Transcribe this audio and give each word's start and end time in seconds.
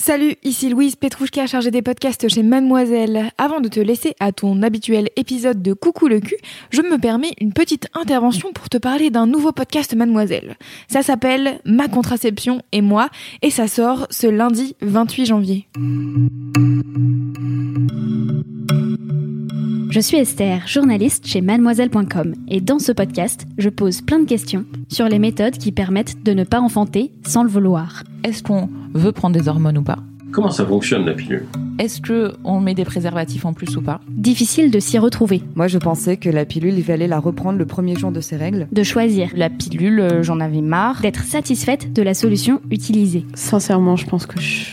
Salut, 0.00 0.36
ici 0.44 0.68
Louise 0.68 0.94
Petrouchka, 0.94 1.48
chargée 1.48 1.72
des 1.72 1.82
podcasts 1.82 2.28
chez 2.28 2.44
Mademoiselle. 2.44 3.32
Avant 3.36 3.60
de 3.60 3.68
te 3.68 3.80
laisser 3.80 4.14
à 4.20 4.30
ton 4.30 4.62
habituel 4.62 5.08
épisode 5.16 5.60
de 5.60 5.72
Coucou 5.72 6.06
le 6.06 6.20
cul, 6.20 6.36
je 6.70 6.82
me 6.82 6.98
permets 6.98 7.32
une 7.40 7.52
petite 7.52 7.88
intervention 7.94 8.52
pour 8.52 8.68
te 8.68 8.78
parler 8.78 9.10
d'un 9.10 9.26
nouveau 9.26 9.50
podcast 9.50 9.94
Mademoiselle. 9.94 10.56
Ça 10.86 11.02
s'appelle 11.02 11.60
Ma 11.64 11.88
contraception 11.88 12.62
et 12.70 12.80
moi 12.80 13.08
et 13.42 13.50
ça 13.50 13.66
sort 13.66 14.06
ce 14.10 14.28
lundi 14.28 14.76
28 14.82 15.26
janvier. 15.26 15.68
Je 19.90 20.00
suis 20.00 20.18
Esther, 20.18 20.66
journaliste 20.66 21.26
chez 21.26 21.40
mademoiselle.com 21.40 22.34
et 22.48 22.60
dans 22.60 22.78
ce 22.78 22.92
podcast, 22.92 23.46
je 23.56 23.68
pose 23.68 24.02
plein 24.02 24.18
de 24.20 24.26
questions 24.26 24.64
sur 24.88 25.08
les 25.08 25.18
méthodes 25.18 25.56
qui 25.56 25.72
permettent 25.72 26.22
de 26.22 26.32
ne 26.32 26.44
pas 26.44 26.60
enfanter 26.60 27.12
sans 27.26 27.42
le 27.42 27.48
vouloir. 27.48 28.02
Est-ce 28.24 28.42
qu'on 28.42 28.68
veut 28.94 29.12
prendre 29.12 29.38
des 29.38 29.48
hormones 29.48 29.78
ou 29.78 29.82
pas? 29.82 29.98
Comment 30.30 30.50
ça 30.50 30.66
fonctionne 30.66 31.06
la 31.06 31.14
pilule? 31.14 31.46
Est-ce 31.78 32.02
que 32.02 32.34
on 32.44 32.60
met 32.60 32.74
des 32.74 32.84
préservatifs 32.84 33.46
en 33.46 33.54
plus 33.54 33.76
ou 33.78 33.80
pas? 33.82 34.00
Difficile 34.10 34.70
de 34.70 34.78
s'y 34.78 34.98
retrouver, 34.98 35.42
Moi, 35.54 35.68
je 35.68 35.78
pensais 35.78 36.18
que 36.18 36.28
la 36.28 36.44
pilule, 36.44 36.74
il 36.76 36.84
fallait 36.84 37.06
la 37.06 37.18
reprendre 37.18 37.58
le 37.58 37.64
premier 37.64 37.96
jour 37.96 38.12
de 38.12 38.20
ses 38.20 38.36
règles. 38.36 38.68
de 38.70 38.82
choisir, 38.82 39.30
La 39.34 39.48
pilule, 39.48 40.00
euh, 40.00 40.22
j'en 40.22 40.40
avais 40.40 40.60
marre. 40.60 41.00
d'être 41.00 41.22
satisfaite 41.24 41.92
de 41.94 42.02
la 42.02 42.12
solution 42.12 42.60
utilisée. 42.70 43.24
Sincèrement, 43.34 43.96
je 43.96 44.04
pense 44.06 44.26
que 44.26 44.38
je, 44.38 44.66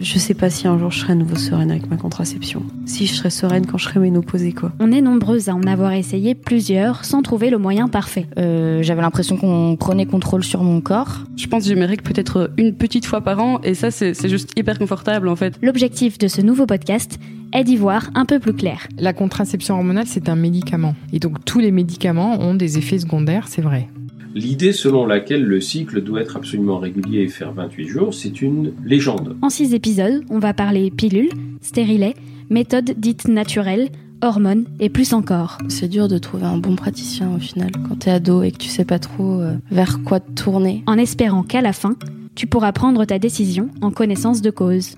je 0.00 0.18
sais 0.18 0.34
pas 0.34 0.50
si 0.50 0.66
un 0.66 0.78
jour 0.78 0.90
je 0.90 0.98
serai 1.00 1.12
à 1.12 1.16
nouveau 1.16 1.36
sereine 1.36 1.70
avec 1.70 1.88
ma 1.88 1.96
contraception. 1.96 2.62
Si 2.86 3.06
je 3.06 3.14
serai 3.14 3.30
sereine 3.30 3.66
quand 3.66 3.78
je 3.78 3.84
serai 3.84 4.00
ménopausée, 4.00 4.52
quoi. 4.52 4.72
On 4.80 4.90
est 4.90 5.00
nombreuses 5.00 5.48
à 5.48 5.54
en 5.54 5.62
avoir 5.62 5.92
essayé 5.92 6.34
plusieurs 6.34 7.04
sans 7.04 7.22
trouver 7.22 7.50
le 7.50 7.58
moyen 7.58 7.88
parfait. 7.88 8.26
Euh, 8.38 8.82
J'avais 8.82 9.02
l'impression 9.02 9.36
qu'on 9.36 9.76
prenait 9.76 10.06
contrôle 10.06 10.42
sur 10.44 10.62
mon 10.64 10.80
corps. 10.80 11.20
Je 11.36 11.46
pense 11.46 11.62
que 11.64 11.68
j'ai 11.68 11.74
mes 11.74 11.86
règles 11.86 12.02
peut-être 12.02 12.50
une 12.56 12.74
petite 12.74 13.06
fois 13.06 13.20
par 13.20 13.40
an, 13.40 13.60
et 13.62 13.74
ça, 13.74 13.90
c'est 13.90 14.14
c'est 14.14 14.28
juste 14.28 14.50
hyper 14.58 14.78
confortable, 14.78 15.28
en 15.28 15.36
fait. 15.36 15.58
L'objectif 15.62 16.18
de 16.18 16.28
ce 16.28 16.40
nouveau 16.40 16.66
podcast 16.66 17.18
est 17.52 17.64
d'y 17.64 17.76
voir 17.76 18.10
un 18.14 18.24
peu 18.24 18.38
plus 18.38 18.54
clair. 18.54 18.88
La 18.98 19.12
contraception 19.12 19.74
hormonale, 19.76 20.06
c'est 20.06 20.28
un 20.28 20.36
médicament. 20.36 20.94
Et 21.12 21.18
donc 21.18 21.44
tous 21.44 21.58
les 21.60 21.70
médicaments 21.70 22.40
ont 22.40 22.54
des 22.54 22.78
effets 22.78 22.98
secondaires, 22.98 23.46
c'est 23.48 23.62
vrai. 23.62 23.88
L'idée 24.34 24.72
selon 24.72 25.06
laquelle 25.06 25.44
le 25.44 25.60
cycle 25.60 26.02
doit 26.02 26.22
être 26.22 26.36
absolument 26.36 26.78
régulier 26.78 27.20
et 27.20 27.28
faire 27.28 27.52
28 27.52 27.86
jours, 27.86 28.14
c'est 28.14 28.40
une 28.40 28.72
légende. 28.84 29.36
En 29.42 29.50
six 29.50 29.74
épisodes, 29.74 30.24
on 30.30 30.38
va 30.38 30.54
parler 30.54 30.90
pilules, 30.90 31.30
stérilets, 31.60 32.14
méthodes 32.48 32.94
dites 32.96 33.28
naturelles, 33.28 33.90
hormones 34.22 34.64
et 34.80 34.88
plus 34.88 35.12
encore. 35.12 35.58
C'est 35.68 35.88
dur 35.88 36.08
de 36.08 36.16
trouver 36.16 36.44
un 36.44 36.56
bon 36.56 36.76
praticien, 36.76 37.34
au 37.34 37.38
final, 37.38 37.70
quand 37.88 37.96
t'es 38.00 38.10
ado 38.10 38.42
et 38.42 38.52
que 38.52 38.58
tu 38.58 38.68
sais 38.68 38.84
pas 38.84 38.98
trop 38.98 39.40
euh, 39.40 39.54
vers 39.70 40.02
quoi 40.02 40.20
te 40.20 40.30
tourner. 40.32 40.82
En 40.86 40.96
espérant 40.96 41.42
qu'à 41.42 41.60
la 41.60 41.72
fin, 41.72 41.96
tu 42.34 42.46
pourras 42.46 42.72
prendre 42.72 43.04
ta 43.04 43.18
décision 43.18 43.68
en 43.82 43.90
connaissance 43.90 44.40
de 44.40 44.50
cause. 44.50 44.96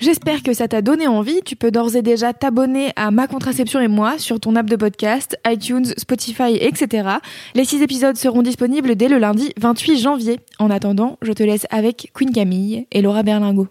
J'espère 0.00 0.42
que 0.42 0.52
ça 0.52 0.68
t'a 0.68 0.82
donné 0.82 1.06
envie. 1.06 1.40
Tu 1.44 1.56
peux 1.56 1.70
d'ores 1.70 1.96
et 1.96 2.02
déjà 2.02 2.32
t'abonner 2.32 2.92
à 2.96 3.10
Ma 3.10 3.26
Contraception 3.26 3.80
et 3.80 3.88
moi 3.88 4.18
sur 4.18 4.40
ton 4.40 4.56
app 4.56 4.66
de 4.66 4.76
podcast, 4.76 5.38
iTunes, 5.46 5.86
Spotify, 5.96 6.56
etc. 6.60 7.08
Les 7.54 7.64
six 7.64 7.82
épisodes 7.82 8.16
seront 8.16 8.42
disponibles 8.42 8.96
dès 8.96 9.08
le 9.08 9.18
lundi 9.18 9.52
28 9.58 9.98
janvier. 9.98 10.40
En 10.58 10.70
attendant, 10.70 11.18
je 11.22 11.32
te 11.32 11.42
laisse 11.42 11.66
avec 11.70 12.10
Queen 12.14 12.32
Camille 12.32 12.86
et 12.92 13.02
Laura 13.02 13.22
Berlingo. 13.22 13.68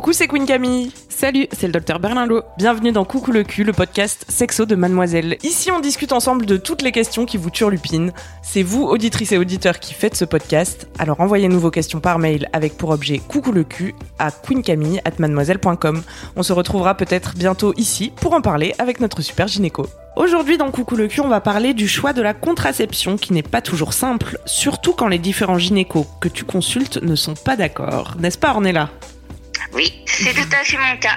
Coucou, 0.00 0.14
c'est 0.14 0.28
Queen 0.28 0.46
Camille. 0.46 0.92
Salut, 1.10 1.46
c'est 1.52 1.66
le 1.66 1.74
docteur 1.74 2.00
Berlingot. 2.00 2.40
Bienvenue 2.56 2.90
dans 2.90 3.04
Coucou 3.04 3.32
le 3.32 3.42
cul, 3.42 3.64
le 3.64 3.74
podcast 3.74 4.24
sexo 4.30 4.64
de 4.64 4.74
Mademoiselle. 4.74 5.36
Ici, 5.42 5.70
on 5.70 5.78
discute 5.78 6.12
ensemble 6.12 6.46
de 6.46 6.56
toutes 6.56 6.80
les 6.80 6.90
questions 6.90 7.26
qui 7.26 7.36
vous 7.36 7.50
turlupinent. 7.50 8.12
C'est 8.42 8.62
vous, 8.62 8.84
auditrices 8.84 9.32
et 9.32 9.36
auditeurs, 9.36 9.78
qui 9.78 9.92
faites 9.92 10.16
ce 10.16 10.24
podcast. 10.24 10.88
Alors 10.98 11.20
envoyez-nous 11.20 11.60
vos 11.60 11.70
questions 11.70 12.00
par 12.00 12.18
mail 12.18 12.48
avec 12.54 12.78
pour 12.78 12.88
objet 12.88 13.18
Coucou 13.18 13.52
le 13.52 13.62
cul 13.62 13.94
à 14.18 14.30
queencamille@mademoiselle.com. 14.30 16.02
On 16.34 16.42
se 16.42 16.54
retrouvera 16.54 16.94
peut-être 16.94 17.34
bientôt 17.34 17.74
ici 17.76 18.10
pour 18.22 18.32
en 18.32 18.40
parler 18.40 18.74
avec 18.78 19.00
notre 19.00 19.20
super 19.20 19.48
gynéco. 19.48 19.84
Aujourd'hui 20.16 20.56
dans 20.56 20.70
Coucou 20.70 20.96
le 20.96 21.08
cul, 21.08 21.20
on 21.20 21.28
va 21.28 21.42
parler 21.42 21.74
du 21.74 21.86
choix 21.86 22.14
de 22.14 22.22
la 22.22 22.32
contraception 22.32 23.18
qui 23.18 23.34
n'est 23.34 23.42
pas 23.42 23.60
toujours 23.60 23.92
simple, 23.92 24.38
surtout 24.46 24.94
quand 24.94 25.08
les 25.08 25.18
différents 25.18 25.58
gynécos 25.58 26.06
que 26.22 26.30
tu 26.30 26.44
consultes 26.44 27.02
ne 27.02 27.16
sont 27.16 27.34
pas 27.34 27.56
d'accord. 27.56 28.16
N'est-ce 28.18 28.38
pas 28.38 28.52
Ornella? 28.52 28.88
Oui, 29.72 29.92
c'est 30.06 30.34
tout 30.34 30.48
à 30.52 30.64
fait 30.64 30.76
mon 30.78 30.96
cas. 30.98 31.16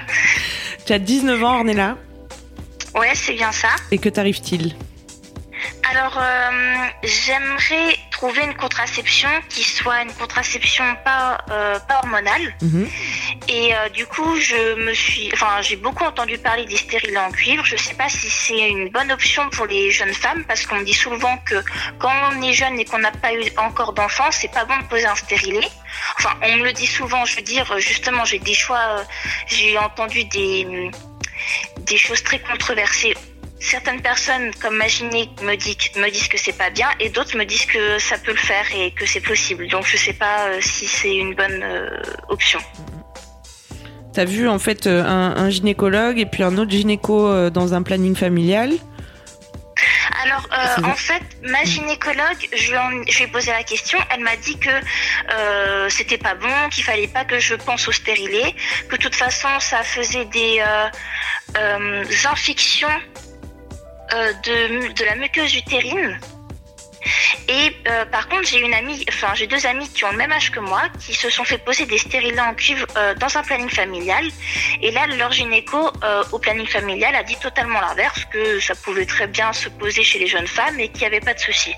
Tu 0.86 0.92
as 0.92 0.98
19 0.98 1.42
ans 1.42 1.56
Ornella 1.58 1.96
Ouais, 2.94 3.10
c'est 3.14 3.32
bien 3.34 3.50
ça. 3.52 3.68
et 3.90 3.98
que 3.98 4.08
t'arrive-t-il? 4.08 4.74
Alors, 5.90 6.18
euh, 6.18 6.50
j'aimerais 7.02 7.98
trouver 8.10 8.42
une 8.42 8.54
contraception 8.54 9.28
qui 9.48 9.62
soit 9.62 10.02
une 10.02 10.12
contraception 10.14 10.84
pas, 11.04 11.38
euh, 11.50 11.78
pas 11.80 11.98
hormonale. 11.98 12.54
Mhm. 12.62 12.88
Et 13.48 13.74
euh, 13.74 13.88
du 13.90 14.06
coup, 14.06 14.36
je 14.36 14.74
me 14.76 14.94
suis, 14.94 15.30
enfin, 15.34 15.60
j'ai 15.60 15.76
beaucoup 15.76 16.04
entendu 16.04 16.38
parler 16.38 16.64
des 16.64 16.76
stérilets 16.76 17.18
en 17.18 17.30
cuivre. 17.30 17.64
Je 17.64 17.76
sais 17.76 17.94
pas 17.94 18.08
si 18.08 18.30
c'est 18.30 18.68
une 18.68 18.88
bonne 18.88 19.12
option 19.12 19.48
pour 19.50 19.66
les 19.66 19.90
jeunes 19.90 20.14
femmes 20.14 20.44
parce 20.44 20.64
qu'on 20.66 20.76
me 20.76 20.84
dit 20.84 20.94
souvent 20.94 21.36
que 21.38 21.56
quand 21.98 22.12
on 22.32 22.42
est 22.42 22.54
jeune 22.54 22.78
et 22.78 22.84
qu'on 22.84 22.98
n'a 22.98 23.12
pas 23.12 23.34
eu 23.34 23.44
encore 23.58 23.92
d'enfant, 23.92 24.30
c'est 24.30 24.52
pas 24.52 24.64
bon 24.64 24.78
de 24.78 24.84
poser 24.84 25.06
un 25.06 25.16
stérilet. 25.16 25.68
Enfin, 26.18 26.34
on 26.42 26.56
me 26.56 26.64
le 26.64 26.72
dit 26.72 26.86
souvent. 26.86 27.24
Je 27.26 27.36
veux 27.36 27.42
dire, 27.42 27.78
justement, 27.78 28.24
j'ai 28.24 28.38
des 28.38 28.54
choix. 28.54 28.80
euh, 28.98 29.04
j'ai 29.46 29.76
entendu 29.78 30.24
des 30.24 30.90
des 31.80 31.98
choses 31.98 32.22
très 32.22 32.38
controversées. 32.38 33.14
Certaines 33.60 34.02
personnes, 34.02 34.50
comme 34.60 34.76
ma 34.76 34.88
gyné, 34.88 35.30
me, 35.42 35.54
dit, 35.56 35.76
me 35.96 36.10
disent 36.10 36.28
que 36.28 36.36
c'est 36.38 36.52
pas 36.56 36.70
bien, 36.70 36.88
et 37.00 37.08
d'autres 37.08 37.36
me 37.36 37.44
disent 37.44 37.66
que 37.66 37.98
ça 37.98 38.18
peut 38.18 38.32
le 38.32 38.36
faire 38.38 38.66
et 38.76 38.90
que 38.92 39.06
c'est 39.06 39.20
possible. 39.20 39.68
Donc 39.68 39.86
je 39.86 39.96
sais 39.96 40.12
pas 40.12 40.48
euh, 40.48 40.58
si 40.60 40.86
c'est 40.86 41.14
une 41.14 41.34
bonne 41.34 41.62
euh, 41.62 41.88
option. 42.28 42.60
T'as 44.12 44.24
vu 44.26 44.48
en 44.48 44.58
fait 44.58 44.86
euh, 44.86 45.02
un, 45.02 45.36
un 45.36 45.50
gynécologue 45.50 46.18
et 46.18 46.26
puis 46.26 46.42
un 46.42 46.56
autre 46.58 46.70
gynéco 46.70 47.50
dans 47.50 47.74
un 47.74 47.82
planning 47.82 48.14
familial? 48.14 48.72
Alors, 50.22 50.46
euh, 50.52 50.82
en 50.84 50.94
fait, 50.94 51.22
ma 51.42 51.64
gynécologue, 51.64 52.48
je 52.54 52.70
lui, 52.70 52.78
en- 52.78 53.02
je 53.08 53.16
lui 53.18 53.24
ai 53.24 53.26
posé 53.26 53.50
la 53.50 53.62
question. 53.64 53.98
Elle 54.14 54.20
m'a 54.20 54.36
dit 54.36 54.58
que 54.58 54.70
euh, 55.32 55.88
c'était 55.88 56.18
pas 56.18 56.34
bon, 56.34 56.68
qu'il 56.70 56.84
fallait 56.84 57.08
pas 57.08 57.24
que 57.24 57.38
je 57.38 57.54
pense 57.54 57.88
au 57.88 57.92
stérilet, 57.92 58.54
que 58.88 58.96
de 58.96 59.00
toute 59.02 59.14
façon, 59.14 59.48
ça 59.60 59.82
faisait 59.82 60.26
des 60.26 60.62
euh, 61.56 62.04
infections 62.30 62.88
de, 64.10 64.92
de 64.92 65.04
la 65.04 65.16
muqueuse 65.16 65.54
utérine. 65.56 66.18
Et 67.48 67.76
euh, 67.88 68.04
par 68.06 68.28
contre, 68.28 68.48
j'ai 68.48 68.60
une 68.60 68.72
amie, 68.72 69.04
enfin 69.08 69.28
j'ai 69.34 69.46
deux 69.46 69.66
amies 69.66 69.88
qui 69.88 70.04
ont 70.04 70.10
le 70.10 70.16
même 70.16 70.32
âge 70.32 70.50
que 70.50 70.60
moi, 70.60 70.82
qui 70.98 71.14
se 71.14 71.28
sont 71.28 71.44
fait 71.44 71.58
poser 71.58 71.84
des 71.84 71.98
stérilets 71.98 72.40
en 72.40 72.54
cuivre 72.54 72.86
euh, 72.96 73.14
dans 73.14 73.36
un 73.36 73.42
planning 73.42 73.68
familial. 73.68 74.24
Et 74.80 74.90
là, 74.90 75.06
leur 75.06 75.32
gynéco 75.32 75.90
euh, 76.02 76.22
au 76.32 76.38
planning 76.38 76.66
familial 76.66 77.14
a 77.14 77.22
dit 77.22 77.36
totalement 77.36 77.80
l'inverse, 77.80 78.24
que 78.32 78.60
ça 78.60 78.74
pouvait 78.74 79.04
très 79.04 79.26
bien 79.26 79.52
se 79.52 79.68
poser 79.68 80.02
chez 80.02 80.18
les 80.18 80.26
jeunes 80.26 80.46
femmes 80.46 80.80
et 80.80 80.88
qu'il 80.88 81.00
n'y 81.00 81.06
avait 81.06 81.20
pas 81.20 81.34
de 81.34 81.40
souci. 81.40 81.74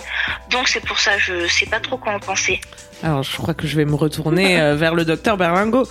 Donc 0.51 0.69
c'est 0.69 0.85
pour 0.85 1.01
ça, 1.01 1.19
je 1.19 1.49
sais 1.49 1.67
pas 1.67 1.81
trop 1.81 1.97
quoi 1.97 2.13
en 2.13 2.21
penser. 2.21 2.61
Alors 3.03 3.25
je 3.25 3.37
crois 3.37 3.55
que 3.55 3.67
je 3.67 3.77
vais 3.77 3.85
me 3.85 3.97
retourner 3.97 4.61
euh, 4.61 4.77
vers 4.77 4.95
le 4.95 5.05
docteur 5.05 5.37
Berlingo. 5.37 5.89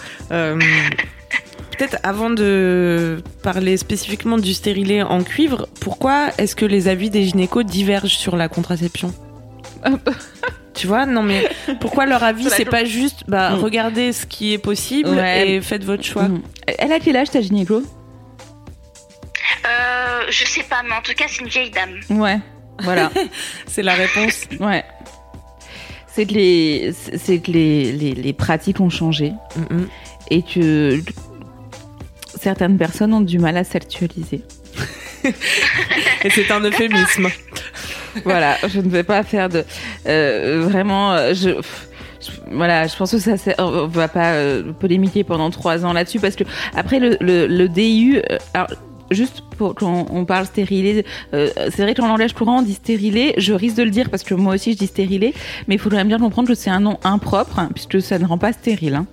Peut-être 1.77 1.97
avant 2.03 2.29
de 2.29 3.21
parler 3.43 3.75
spécifiquement 3.77 4.37
du 4.37 4.53
stérilet 4.53 5.01
en 5.03 5.23
cuivre, 5.23 5.67
pourquoi 5.81 6.29
est-ce 6.37 6.55
que 6.55 6.65
les 6.65 6.87
avis 6.87 7.09
des 7.09 7.23
gynécos 7.25 7.63
divergent 7.65 8.15
sur 8.17 8.35
la 8.37 8.47
contraception 8.49 9.13
Tu 10.73 10.87
vois, 10.87 11.05
non 11.05 11.23
mais 11.23 11.47
pourquoi 11.79 12.05
leur 12.05 12.21
avis 12.23 12.49
c'est 12.49 12.65
pas 12.65 12.83
juste 12.83 13.23
bah 13.29 13.51
Mm. 13.51 13.59
regardez 13.59 14.11
ce 14.13 14.25
qui 14.25 14.51
est 14.53 14.57
possible 14.57 15.09
Ouais. 15.09 15.49
et 15.49 15.61
faites 15.61 15.85
votre 15.85 16.03
choix. 16.03 16.23
Mhm. 16.27 16.41
Elle 16.79 16.91
a 16.91 16.99
quel 16.99 17.15
âge 17.15 17.29
ta 17.29 17.39
gynéco? 17.39 17.81
Euh, 19.65 20.25
je 20.29 20.45
sais 20.45 20.63
pas, 20.63 20.81
mais 20.83 20.93
en 20.95 21.01
tout 21.01 21.13
cas 21.15 21.25
c'est 21.27 21.41
une 21.41 21.47
vieille 21.47 21.71
dame. 21.71 21.99
Ouais, 22.09 22.39
voilà. 22.83 23.09
C'est 23.67 23.83
la 23.83 23.93
réponse. 23.93 24.43
ouais. 24.59 24.83
C'est 26.07 26.25
que 26.25 26.33
les, 26.33 26.93
c'est 27.17 27.39
que 27.39 27.51
les, 27.51 27.91
les, 27.91 28.13
les 28.13 28.33
pratiques 28.33 28.79
ont 28.79 28.89
changé 28.89 29.33
et 30.29 30.41
que 30.43 31.01
certaines 32.41 32.77
personnes 32.77 33.13
ont 33.13 33.21
du 33.21 33.39
mal 33.39 33.57
à 33.57 33.63
sexualiser. 33.63 34.41
Et 36.23 36.29
c'est 36.29 36.51
un 36.51 36.61
euphémisme. 36.61 37.29
voilà, 38.23 38.57
je 38.67 38.79
ne 38.79 38.89
vais 38.89 39.03
pas 39.03 39.23
faire 39.23 39.49
de 39.49 39.63
euh, 40.07 40.61
vraiment. 40.69 41.13
euh, 41.13 41.33
Je, 41.33 41.51
voilà, 42.51 42.87
je 42.87 42.95
pense 42.95 43.11
que 43.11 43.17
ça, 43.19 43.35
on 43.59 43.87
va 43.87 44.07
pas 44.07 44.33
euh, 44.33 44.71
polémiquer 44.73 45.23
pendant 45.23 45.49
trois 45.51 45.85
ans 45.85 45.93
là-dessus 45.93 46.19
parce 46.19 46.35
que 46.35 46.43
après 46.75 46.99
le, 46.99 47.17
le, 47.21 47.45
le 47.47 47.67
DIU, 47.67 48.17
euh, 48.17 48.37
alors 48.53 48.67
juste 49.11 49.41
pour 49.57 49.75
quand 49.75 50.07
on 50.09 50.25
parle 50.25 50.45
stérilé, 50.47 51.05
euh, 51.33 51.49
c'est 51.55 51.83
vrai 51.83 51.93
que 51.93 51.99
dans 52.01 52.07
le 52.07 52.13
langage 52.13 52.33
courant 52.33 52.59
on 52.59 52.61
dit 52.63 52.73
stérilé. 52.73 53.33
Je 53.37 53.53
risque 53.53 53.75
de 53.77 53.83
le 53.83 53.91
dire 53.91 54.09
parce 54.09 54.23
que 54.23 54.33
moi 54.33 54.55
aussi 54.55 54.73
je 54.73 54.77
dis 54.77 54.87
stérilé, 54.87 55.33
mais 55.67 55.75
il 55.75 55.79
faudrait 55.79 56.03
bien 56.03 56.17
comprendre 56.19 56.47
que 56.47 56.55
c'est 56.55 56.71
un 56.71 56.79
nom 56.79 56.97
impropre 57.03 57.59
hein, 57.59 57.69
puisque 57.73 58.01
ça 58.01 58.17
ne 58.17 58.25
rend 58.25 58.37
pas 58.39 58.53
stérile. 58.53 58.95
hein. 58.95 59.05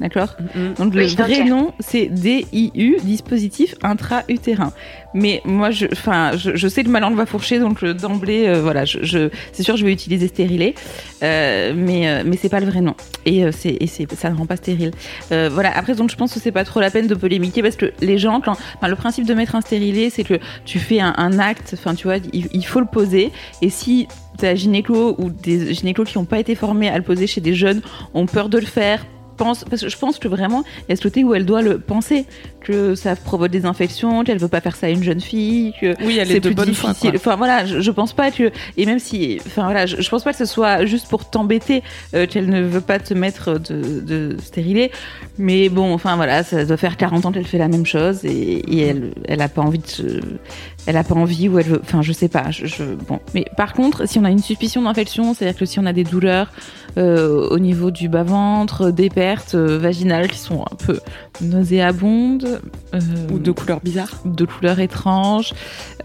D'accord 0.00 0.36
Donc 0.76 0.94
le 0.94 1.06
vrai 1.24 1.44
nom, 1.48 1.72
c'est 1.80 2.06
DIU, 2.06 2.98
dispositif 3.02 3.74
intra-utérin. 3.82 4.72
Mais 5.14 5.40
moi, 5.46 5.70
je, 5.70 5.86
enfin, 5.90 6.32
je, 6.36 6.54
je 6.54 6.68
sais 6.68 6.84
que 6.84 6.90
ma 6.90 7.00
langue 7.00 7.16
va 7.16 7.24
fourcher, 7.24 7.58
donc 7.58 7.82
euh, 7.82 7.94
d'emblée, 7.94 8.46
euh, 8.46 8.60
voilà, 8.60 8.84
je, 8.84 8.98
je- 9.02 9.30
c'est 9.52 9.62
sûr, 9.62 9.76
je 9.78 9.86
vais 9.86 9.92
utiliser 9.92 10.28
stérilé, 10.28 10.74
euh, 11.22 11.72
mais 11.74 12.08
euh, 12.08 12.22
mais 12.26 12.36
c'est 12.36 12.50
pas 12.50 12.60
le 12.60 12.66
vrai 12.66 12.82
nom. 12.82 12.94
Et 13.24 13.44
euh, 13.44 13.50
c'est 13.56 13.74
et 13.80 13.86
c'est 13.86 14.12
ça 14.14 14.28
ne 14.28 14.36
rend 14.36 14.44
pas 14.44 14.56
stérile. 14.56 14.90
Euh, 15.32 15.48
voilà. 15.50 15.74
Après, 15.74 15.94
donc 15.94 16.10
je 16.10 16.16
pense 16.16 16.34
que 16.34 16.40
c'est 16.40 16.52
pas 16.52 16.64
trop 16.64 16.80
la 16.80 16.90
peine 16.90 17.06
de 17.06 17.14
polémiquer 17.14 17.62
parce 17.62 17.76
que 17.76 17.92
les 18.02 18.18
gens, 18.18 18.42
quand, 18.42 18.52
enfin, 18.76 18.88
le 18.88 18.96
principe 18.96 19.24
de 19.24 19.32
mettre 19.32 19.54
un 19.54 19.62
stérilé, 19.62 20.10
c'est 20.10 20.24
que 20.24 20.38
tu 20.66 20.78
fais 20.78 21.00
un, 21.00 21.14
un 21.16 21.38
acte, 21.38 21.70
enfin, 21.72 21.94
tu 21.94 22.06
vois, 22.06 22.18
il, 22.34 22.48
il 22.52 22.66
faut 22.66 22.80
le 22.80 22.86
poser. 22.86 23.32
Et 23.62 23.70
si 23.70 24.08
t'as 24.36 24.50
un 24.50 24.54
gynéco 24.54 25.14
ou 25.16 25.30
des 25.30 25.72
gynécos 25.72 26.04
qui 26.06 26.18
n'ont 26.18 26.26
pas 26.26 26.38
été 26.38 26.54
formés 26.54 26.90
à 26.90 26.98
le 26.98 27.02
poser 27.02 27.26
chez 27.26 27.40
des 27.40 27.54
jeunes 27.54 27.80
ont 28.12 28.26
peur 28.26 28.50
de 28.50 28.58
le 28.58 28.66
faire 28.66 29.06
pense 29.36 29.64
parce 29.64 29.82
que 29.82 29.88
je 29.88 29.96
pense 29.98 30.18
que 30.18 30.28
vraiment 30.28 30.64
il 30.80 30.90
y 30.90 30.92
a 30.92 30.96
ce 30.96 31.02
côté 31.02 31.24
où 31.24 31.34
elle 31.34 31.44
doit 31.46 31.62
le 31.62 31.78
penser 31.78 32.24
que 32.60 32.94
ça 32.94 33.14
provoque 33.16 33.50
des 33.50 33.64
infections 33.66 34.24
qu'elle 34.24 34.38
veut 34.38 34.48
pas 34.48 34.60
faire 34.60 34.74
ça 34.76 34.86
à 34.86 34.90
une 34.90 35.02
jeune 35.02 35.20
fille 35.20 35.72
que 35.80 35.94
Oui, 36.04 36.18
c'est 36.26 36.40
de 36.40 36.48
plus 36.48 36.54
bonne 36.54 36.68
difficile. 36.70 37.12
enfin 37.14 37.36
voilà 37.36 37.64
je, 37.64 37.80
je 37.80 37.90
pense 37.92 38.12
pas 38.12 38.30
que 38.30 38.50
et 38.76 38.86
même 38.86 38.98
si 38.98 39.38
enfin 39.46 39.64
voilà 39.64 39.86
je, 39.86 40.00
je 40.00 40.08
pense 40.10 40.24
pas 40.24 40.32
que 40.32 40.38
ce 40.38 40.44
soit 40.46 40.84
juste 40.86 41.08
pour 41.08 41.30
t'embêter 41.30 41.82
euh, 42.14 42.26
qu'elle 42.26 42.48
ne 42.48 42.62
veut 42.62 42.80
pas 42.80 42.98
te 42.98 43.14
mettre 43.14 43.58
de, 43.58 44.00
de 44.00 44.36
stérilet. 44.42 44.90
Mais 45.38 45.68
bon 45.68 45.92
enfin 45.92 46.16
voilà 46.16 46.42
ça 46.42 46.64
doit 46.64 46.76
faire 46.76 46.96
40 46.96 47.26
ans 47.26 47.32
qu'elle 47.32 47.46
fait 47.46 47.58
la 47.58 47.68
même 47.68 47.86
chose 47.86 48.24
et, 48.24 48.30
et 48.30 48.80
elle 48.82 49.12
elle 49.26 49.42
a 49.42 49.48
pas 49.48 49.62
envie 49.62 49.78
de 49.78 49.86
se- 49.86 50.20
elle 50.86 50.96
a 50.96 51.04
pas 51.04 51.14
envie 51.14 51.48
ou 51.48 51.58
elle 51.58 51.66
veut 51.66 51.80
enfin 51.82 52.00
je 52.02 52.12
sais 52.12 52.28
pas 52.28 52.50
je, 52.50 52.66
je- 52.66 52.84
bon 53.08 53.18
mais 53.34 53.44
par 53.56 53.72
contre 53.72 54.08
si 54.08 54.18
on 54.18 54.24
a 54.24 54.30
une 54.30 54.38
suspicion 54.38 54.82
d'infection 54.82 55.34
c'est 55.34 55.44
à 55.46 55.50
dire 55.50 55.58
que 55.58 55.66
si 55.66 55.78
on 55.80 55.86
a 55.86 55.92
des 55.92 56.04
douleurs 56.04 56.50
euh, 56.98 57.48
au 57.50 57.58
niveau 57.58 57.90
du 57.90 58.08
bas 58.08 58.22
ventre 58.22 58.90
des 58.90 59.10
pertes 59.10 59.54
euh, 59.54 59.78
vaginales 59.78 60.28
qui 60.28 60.38
sont 60.38 60.62
un 60.62 60.76
peu 60.76 60.98
nauséabondes 61.60 62.60
euh, 62.94 63.00
Ou 63.32 63.38
de 63.38 63.50
couleurs 63.50 63.80
bizarres. 63.80 64.20
de 64.24 64.44
couleurs 64.44 64.78
étranges, 64.80 65.52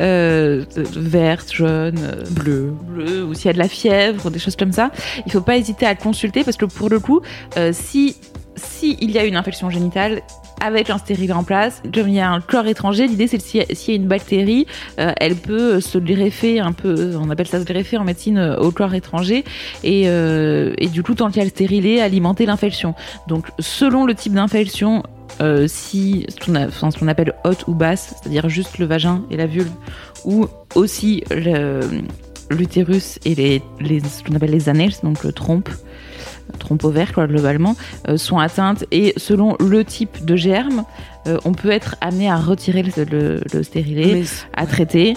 euh, 0.02 0.66
de- 0.76 0.84
de 0.84 1.00
verte, 1.00 1.54
jaune, 1.54 1.96
euh, 2.00 2.24
Bleu. 2.32 2.74
bleu, 2.88 3.24
ou 3.26 3.34
s'il 3.34 3.46
y 3.46 3.50
a 3.50 3.54
de 3.54 3.58
la 3.60 3.68
fièvre, 3.68 4.30
des 4.32 4.40
choses 4.40 4.56
comme 4.56 4.72
ça, 4.72 4.92
il 5.26 5.32
faut 5.32 5.42
pas 5.42 5.58
hésiter 5.58 5.86
à 5.86 5.92
le 5.94 6.00
consulter 6.00 6.44
parce 6.44 6.58
que 6.58 6.66
pour 6.66 6.90
le 6.90 7.00
coup, 7.00 7.22
si 7.72 8.16
si 8.56 8.98
il 9.00 9.12
y 9.12 9.18
a 9.18 9.24
une 9.24 9.38
infection 9.38 9.70
génitale 9.70 10.22
avec 10.62 10.90
un 10.90 10.98
stérilet 10.98 11.34
en 11.34 11.44
place, 11.44 11.82
comme 11.94 12.08
il 12.08 12.14
y 12.16 12.20
a 12.20 12.30
un 12.30 12.40
corps 12.40 12.68
étranger, 12.68 13.08
l'idée 13.08 13.28
c'est 13.28 13.38
que 13.38 13.44
si- 13.44 13.62
s'il 13.74 13.94
y 13.94 13.98
a 13.98 14.00
une 14.02 14.08
bactérie, 14.08 14.68
euh, 15.00 15.12
elle 15.20 15.36
peut 15.36 15.80
se 15.82 15.98
greffer 15.98 16.60
un 16.60 16.72
peu, 16.72 17.16
on 17.20 17.30
appelle 17.30 17.48
ça 17.48 17.60
se 17.60 17.66
greffer 17.66 17.98
en 17.98 18.04
médecine 18.04 18.38
euh, 18.38 18.58
au 18.58 18.72
corps 18.72 18.94
étranger, 18.94 19.44
et, 19.84 20.04
euh, 20.06 20.74
du 20.94 21.04
coup 21.04 21.16
tant 21.16 21.28
qu'il 21.30 21.38
y 21.38 21.42
a 21.42 21.46
le 21.46 21.50
stérilet, 21.50 22.00
alimenter 22.02 22.46
l'infection. 22.46 22.94
Donc 23.28 23.48
selon 23.60 24.06
le 24.06 24.14
type 24.14 24.34
d'infection, 24.34 25.04
euh, 25.42 25.66
si 25.68 26.26
ce 26.30 27.00
qu'on 27.00 27.08
appelle 27.08 27.34
haute 27.46 27.68
ou 27.68 27.74
basse, 27.74 28.14
c'est-à-dire 28.22 28.48
juste 28.50 28.78
le 28.78 28.86
vagin 28.86 29.24
et 29.32 29.38
la 29.38 29.48
vulve, 29.48 29.72
ou 30.26 30.46
aussi 30.76 31.24
l'utérus 32.50 33.18
et 33.26 33.34
les, 33.36 33.62
ce 34.02 34.24
qu'on 34.24 34.36
appelle 34.36 34.52
les 34.52 34.70
annales, 34.70 34.92
donc 35.04 35.24
le 35.24 35.32
trompe, 35.32 35.70
trompe 36.60 36.84
ovaire 36.84 37.14
quoi, 37.14 37.28
globalement, 37.28 37.76
euh, 38.08 38.18
sont 38.18 38.40
atteintes 38.40 38.86
et 38.92 39.14
selon 39.18 39.56
le 39.60 39.84
type 39.86 40.26
de 40.26 40.36
germe, 40.36 40.84
euh, 41.28 41.38
on 41.46 41.52
peut 41.54 41.70
être 41.72 41.96
amené 42.02 42.30
à 42.30 42.38
retirer 42.38 42.84
le, 42.84 43.04
le, 43.04 43.42
le 43.54 43.64
stérilet, 43.64 44.24
à 44.56 44.66
traiter 44.66 45.16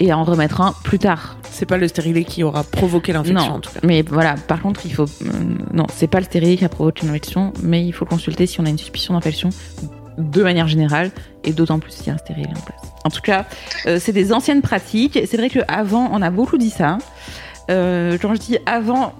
et 0.00 0.10
à 0.12 0.18
en 0.18 0.24
remettre 0.24 0.60
un 0.60 0.74
plus 0.84 0.98
tard. 0.98 1.36
c'est 1.50 1.66
pas 1.66 1.76
le 1.76 1.88
stérilet 1.88 2.24
qui 2.24 2.44
aura 2.44 2.62
provoqué 2.62 3.12
l'infection 3.12 3.54
en 3.54 3.60
tout 3.60 3.72
cas. 3.72 3.80
mais 3.82 4.02
voilà, 4.02 4.36
par 4.36 4.62
contre, 4.62 4.82
il 4.84 4.92
faut. 4.92 5.04
euh, 5.06 5.26
non, 5.72 5.86
c'est 5.92 6.06
pas 6.06 6.18
le 6.18 6.24
stérilet 6.24 6.56
qui 6.56 6.64
a 6.64 6.68
provoqué 6.68 7.04
une 7.04 7.10
infection, 7.10 7.52
mais 7.62 7.84
il 7.84 7.92
faut 7.92 8.04
consulter 8.04 8.46
si 8.46 8.60
on 8.60 8.66
a 8.66 8.68
une 8.68 8.78
suspicion 8.78 9.14
d'infection 9.14 9.50
de 10.18 10.42
manière 10.42 10.66
générale, 10.68 11.10
et 11.44 11.52
d'autant 11.52 11.78
plus 11.78 11.92
s'il 11.92 12.08
y 12.08 12.10
a 12.10 12.14
un 12.14 12.18
stérilet 12.18 12.48
en 12.48 12.60
place. 12.60 12.80
En 13.04 13.10
tout 13.10 13.20
cas, 13.20 13.46
euh, 13.86 13.98
c'est 14.00 14.12
des 14.12 14.32
anciennes 14.32 14.62
pratiques. 14.62 15.18
C'est 15.26 15.36
vrai 15.36 15.48
qu'avant, 15.48 16.10
on 16.12 16.20
a 16.22 16.30
beaucoup 16.30 16.58
dit 16.58 16.70
ça. 16.70 16.98
Euh, 17.70 18.18
quand 18.20 18.34
je 18.34 18.40
dis 18.40 18.58
avant, 18.66 19.12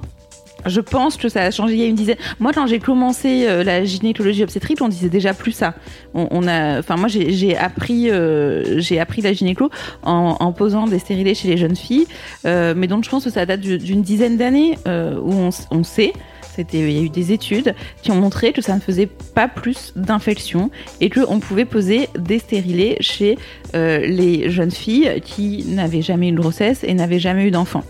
je 0.67 0.81
pense 0.81 1.17
que 1.17 1.29
ça 1.29 1.43
a 1.43 1.51
changé 1.51 1.75
il 1.75 1.81
y 1.81 1.85
a 1.85 1.87
une 1.87 1.95
dizaine. 1.95 2.17
Moi, 2.41 2.53
quand 2.53 2.67
j'ai 2.67 2.79
commencé 2.79 3.47
euh, 3.47 3.63
la 3.65 3.85
gynécologie 3.85 4.43
obstétrique, 4.43 4.79
on 4.81 4.89
disait 4.89 5.09
déjà 5.09 5.35
plus 5.35 5.53
ça. 5.53 5.75
Enfin, 6.15 6.97
moi, 6.97 7.09
j'ai 7.09 7.57
appris, 7.57 8.11
euh, 8.11 8.81
j'ai 8.81 8.99
appris 9.01 9.23
la 9.23 9.33
gynéco 9.33 9.71
en, 10.03 10.53
posant 10.53 10.87
des 10.87 10.99
stérilés 10.99 11.35
chez 11.35 11.49
les 11.49 11.57
jeunes 11.57 11.77
filles. 11.77 12.07
Euh, 12.45 12.75
mais 12.77 12.87
donc, 12.87 13.05
je 13.05 13.11
pense 13.11 13.25
que 13.25 13.31
ça 13.31 13.47
date 13.47 13.61
du- 13.61 13.79
d'une 13.79 14.03
dizaine 14.03 14.37
d'années 14.37 14.79
où 14.87 15.33
on, 15.33 15.51
on 15.71 15.85
sait. 15.85 16.13
Il 16.73 16.91
y 16.93 16.99
a 16.99 17.03
eu 17.03 17.09
des 17.09 17.31
études 17.31 17.73
qui 18.03 18.11
ont 18.11 18.17
montré 18.17 18.53
que 18.53 18.61
ça 18.61 18.75
ne 18.75 18.81
faisait 18.81 19.07
pas 19.07 19.47
plus 19.47 19.93
d'infections 19.95 20.73
et 21.01 21.09
qu'on 21.09 21.39
pouvait 21.39 21.65
poser 21.65 22.09
des 22.19 22.41
stérilés 22.41 22.97
chez 22.99 23.39
les 23.75 24.51
jeunes 24.51 24.73
filles 24.73 25.21
qui 25.25 25.65
n'avaient 25.69 26.03
jamais 26.03 26.31
eu 26.31 26.33
de 26.33 26.41
grossesse 26.41 26.83
et 26.83 26.95
n'avaient 26.95 27.21
jamais 27.21 27.45
eu 27.45 27.53
d'enfant. 27.53 27.85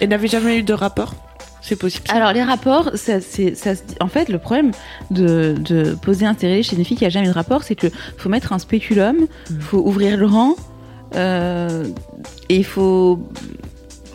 Et 0.00 0.06
n'avait 0.06 0.28
jamais 0.28 0.58
eu 0.58 0.62
de 0.62 0.72
rapport? 0.72 1.16
C'est 1.62 1.76
possible. 1.76 2.04
Alors 2.10 2.32
les 2.32 2.42
rapports, 2.42 2.90
ça, 2.94 3.20
c'est, 3.20 3.54
ça, 3.54 3.70
en 4.00 4.08
fait, 4.08 4.28
le 4.28 4.38
problème 4.38 4.72
de, 5.12 5.54
de 5.60 5.94
poser 5.94 6.26
un 6.26 6.34
stérilet 6.34 6.62
chez 6.62 6.76
une 6.76 6.84
fille 6.84 6.96
qui 6.96 7.06
a 7.06 7.08
jamais 7.08 7.26
eu 7.26 7.30
de 7.30 7.34
rapport, 7.34 7.62
c'est 7.62 7.76
que 7.76 7.86
faut 8.18 8.28
mettre 8.28 8.52
un 8.52 8.58
spéculum, 8.58 9.26
faut 9.60 9.78
ouvrir 9.78 10.16
le 10.16 10.26
rang, 10.26 10.56
euh, 11.14 11.84
et 12.48 12.56
il 12.56 12.64
faut 12.64 13.20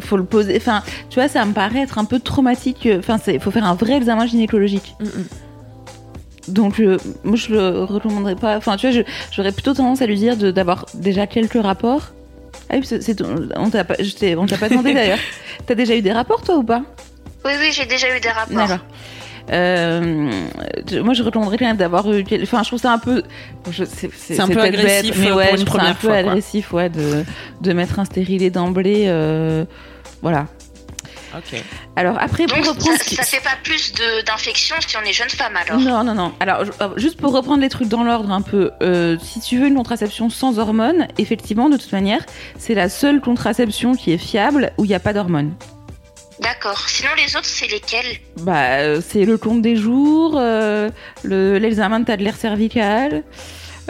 faut 0.01 0.17
le 0.17 0.25
poser. 0.25 0.55
Enfin, 0.57 0.83
tu 1.09 1.15
vois, 1.19 1.27
ça 1.27 1.43
me 1.45 1.53
paraît 1.53 1.79
être 1.79 1.97
un 1.97 2.05
peu 2.05 2.19
traumatique. 2.19 2.87
Enfin, 2.99 3.17
il 3.27 3.39
faut 3.39 3.51
faire 3.51 3.65
un 3.65 3.75
vrai 3.75 3.93
examen 3.93 4.25
gynécologique. 4.25 4.95
Donc, 6.47 6.79
euh, 6.79 6.97
moi, 7.23 7.35
je 7.35 7.51
le 7.51 7.83
recommanderais 7.83 8.35
pas. 8.35 8.55
Enfin, 8.57 8.77
tu 8.77 8.89
vois, 8.89 9.03
j'aurais 9.31 9.51
plutôt 9.51 9.73
tendance 9.73 10.01
à 10.01 10.05
lui 10.05 10.15
dire 10.15 10.37
d'avoir 10.37 10.85
déjà 10.93 11.27
quelques 11.27 11.61
rapports. 11.61 12.13
Ah 12.69 12.75
oui, 12.77 12.81
c'est, 12.85 13.01
c'est- 13.01 13.21
on 13.55 13.69
t'a 13.69 13.83
pas, 13.83 13.95
je 13.99 14.13
t'ai- 14.15 14.35
on 14.35 14.45
t'a 14.45 14.57
pas 14.57 14.69
demandé 14.69 14.93
d'ailleurs. 14.93 15.19
T'as 15.65 15.75
déjà 15.75 15.95
eu 15.95 16.01
des 16.01 16.11
rapports, 16.13 16.41
toi, 16.41 16.55
ou 16.57 16.63
pas? 16.63 16.83
Oui, 17.45 17.51
oui, 17.59 17.69
j'ai 17.71 17.85
déjà 17.85 18.15
eu 18.15 18.19
des 18.19 18.29
rapports. 18.29 18.55
D'accord. 18.55 18.85
Euh, 19.49 20.29
moi, 21.03 21.13
je 21.13 21.23
recommanderais 21.23 21.57
quand 21.57 21.65
même 21.67 21.77
d'avoir 21.77 22.11
eu. 22.11 22.23
Enfin, 22.43 22.63
je 22.63 22.67
trouve 22.69 22.79
ça 22.81 22.91
un 22.91 22.99
peu. 22.99 23.23
C'est 23.71 24.39
un 24.39 24.47
peu 24.47 24.59
agressif, 24.61 25.15
mais 25.19 25.31
euh, 25.31 25.35
ouais, 25.35 25.45
pour 25.45 25.53
une 25.53 25.59
je 25.61 25.65
trouve 25.65 25.79
ça 25.79 25.87
un 25.87 25.93
première 25.93 25.95
peu 25.95 26.07
fois, 26.07 26.21
quoi. 26.23 26.31
agressif, 26.31 26.73
ouais, 26.73 26.89
de, 26.89 27.23
de 27.61 27.73
mettre 27.73 27.99
un 27.99 28.05
stérilet 28.05 28.49
d'emblée. 28.49 29.05
euh, 29.07 29.63
voilà. 30.21 30.47
Ok. 31.37 31.61
Alors 31.95 32.17
après, 32.19 32.45
pour 32.45 32.57
Donc, 32.57 32.65
reprendre. 32.65 32.97
ça, 32.97 33.15
ça 33.17 33.23
fait 33.23 33.43
pas 33.43 33.55
plus 33.63 33.93
de- 33.93 34.25
d'infections 34.25 34.75
si 34.85 34.95
on 34.97 35.01
est 35.07 35.13
jeune 35.13 35.29
femme 35.29 35.55
alors. 35.55 35.79
Non, 35.79 36.03
non, 36.03 36.15
non. 36.15 36.33
Alors, 36.39 36.63
euh, 36.81 36.89
juste 36.97 37.19
pour 37.19 37.31
reprendre 37.33 37.61
les 37.61 37.69
trucs 37.69 37.89
dans 37.89 38.03
l'ordre 38.03 38.31
un 38.31 38.41
peu, 38.41 38.71
euh, 38.81 39.17
si 39.21 39.39
tu 39.41 39.59
veux 39.59 39.67
une 39.67 39.75
contraception 39.75 40.29
sans 40.29 40.57
hormones, 40.57 41.07
effectivement, 41.17 41.69
de 41.69 41.77
toute 41.77 41.91
manière, 41.91 42.25
c'est 42.57 42.73
la 42.73 42.89
seule 42.89 43.21
contraception 43.21 43.93
qui 43.93 44.11
est 44.13 44.17
fiable 44.17 44.71
où 44.77 44.85
il 44.85 44.87
n'y 44.87 44.95
a 44.95 44.99
pas 44.99 45.13
d'hormones. 45.13 45.53
D'accord. 46.39 46.79
Sinon, 46.87 47.09
les 47.17 47.35
autres, 47.35 47.45
c'est 47.45 47.67
lesquels? 47.67 48.17
Bah, 48.41 48.77
euh, 48.79 49.01
c'est 49.05 49.25
le 49.25 49.37
compte 49.37 49.61
des 49.61 49.75
jours, 49.75 50.35
euh, 50.37 50.89
le- 51.23 51.57
l'examen 51.57 51.99
de 51.99 52.11
l'air 52.13 52.35
cervical. 52.35 53.23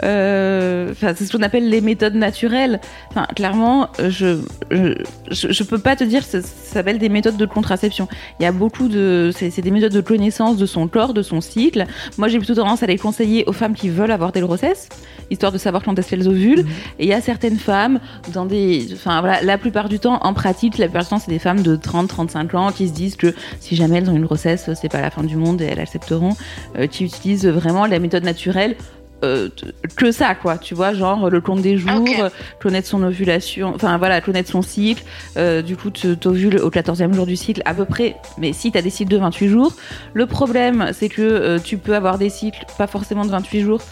Euh, 0.04 0.92
c'est 1.00 1.24
ce 1.24 1.36
qu'on 1.36 1.42
appelle 1.42 1.68
les 1.68 1.80
méthodes 1.80 2.14
naturelles. 2.14 2.80
Enfin, 3.10 3.26
clairement, 3.34 3.88
je, 3.98 4.40
je, 4.70 4.94
je, 5.30 5.52
je 5.52 5.62
peux 5.64 5.78
pas 5.78 5.96
te 5.96 6.04
dire 6.04 6.20
que 6.20 6.28
ça, 6.28 6.42
ça 6.42 6.74
s'appelle 6.74 6.98
des 6.98 7.08
méthodes 7.08 7.36
de 7.36 7.46
contraception. 7.46 8.08
Il 8.38 8.42
y 8.44 8.46
a 8.46 8.52
beaucoup 8.52 8.88
de, 8.88 9.30
c'est 9.34 9.60
des 9.60 9.70
méthodes 9.70 9.92
de 9.92 10.00
connaissance 10.00 10.56
de 10.56 10.66
son 10.66 10.88
corps, 10.88 11.14
de 11.14 11.22
son 11.22 11.40
cycle. 11.40 11.86
Moi, 12.16 12.28
j'ai 12.28 12.38
plutôt 12.38 12.54
tendance 12.54 12.82
à 12.82 12.86
les 12.86 12.98
conseiller 12.98 13.44
aux 13.46 13.52
femmes 13.52 13.74
qui 13.74 13.88
veulent 13.88 14.10
avoir 14.10 14.32
des 14.32 14.40
grossesses, 14.40 14.88
histoire 15.30 15.52
de 15.52 15.58
savoir 15.58 15.82
quand 15.82 15.98
est-ce 15.98 16.10
qu'elles 16.10 16.28
ovulent. 16.28 16.64
Et 16.98 17.04
il 17.04 17.08
y 17.08 17.12
a 17.12 17.20
certaines 17.20 17.58
femmes 17.58 18.00
dans 18.32 18.46
des, 18.46 18.88
enfin 18.92 19.20
voilà, 19.20 19.42
la 19.42 19.58
plupart 19.58 19.88
du 19.88 19.98
temps, 19.98 20.18
en 20.22 20.34
pratique, 20.34 20.78
la 20.78 20.86
plupart 20.86 21.02
du 21.02 21.08
temps, 21.08 21.18
c'est 21.18 21.30
des 21.30 21.38
femmes 21.38 21.62
de 21.62 21.76
30, 21.76 22.08
35 22.08 22.54
ans 22.54 22.72
qui 22.72 22.88
se 22.88 22.92
disent 22.92 23.16
que 23.16 23.34
si 23.60 23.76
jamais 23.76 23.98
elles 23.98 24.10
ont 24.10 24.16
une 24.16 24.24
grossesse, 24.24 24.70
c'est 24.80 24.90
pas 24.90 25.00
la 25.00 25.10
fin 25.10 25.22
du 25.22 25.36
monde 25.36 25.60
et 25.60 25.66
elles 25.66 25.80
accepteront, 25.80 26.36
euh, 26.78 26.86
qui 26.86 27.04
utilisent 27.04 27.46
vraiment 27.46 27.86
la 27.86 27.98
méthode 27.98 28.24
naturelle 28.24 28.76
euh, 29.24 29.48
que 29.96 30.12
ça, 30.12 30.34
quoi. 30.36 30.58
Tu 30.58 30.74
vois, 30.74 30.92
genre 30.92 31.28
le 31.28 31.40
compte 31.40 31.60
des 31.60 31.76
jours, 31.76 32.06
euh, 32.20 32.28
connaître 32.60 32.86
son 32.86 33.02
ovulation, 33.02 33.72
enfin 33.74 33.98
voilà, 33.98 34.20
connaître 34.20 34.48
son 34.48 34.62
cycle. 34.62 35.02
euh, 35.36 35.60
du 35.60 35.76
coup, 35.76 35.90
tu 35.90 36.16
t'ovules 36.16 36.58
au 36.58 36.70
14e 36.70 37.12
jour 37.12 37.26
du 37.26 37.36
cycle, 37.36 37.62
à 37.64 37.74
peu 37.74 37.84
près. 37.84 38.16
Mais 38.38 38.52
si 38.52 38.70
tu 38.70 38.78
as 38.78 38.82
des 38.82 38.90
cycles 38.90 39.10
de 39.10 39.16
28 39.16 39.48
jours, 39.48 39.72
le 40.14 40.26
problème, 40.26 40.90
c'est 40.92 41.08
que 41.08 41.58
tu 41.58 41.78
peux 41.78 41.96
avoir 41.96 42.18
des 42.18 42.30
cycles 42.30 42.64
pas 42.76 42.86
forcément 42.86 43.24
de 43.24 43.30
28 43.30 43.60
jours 43.60 43.82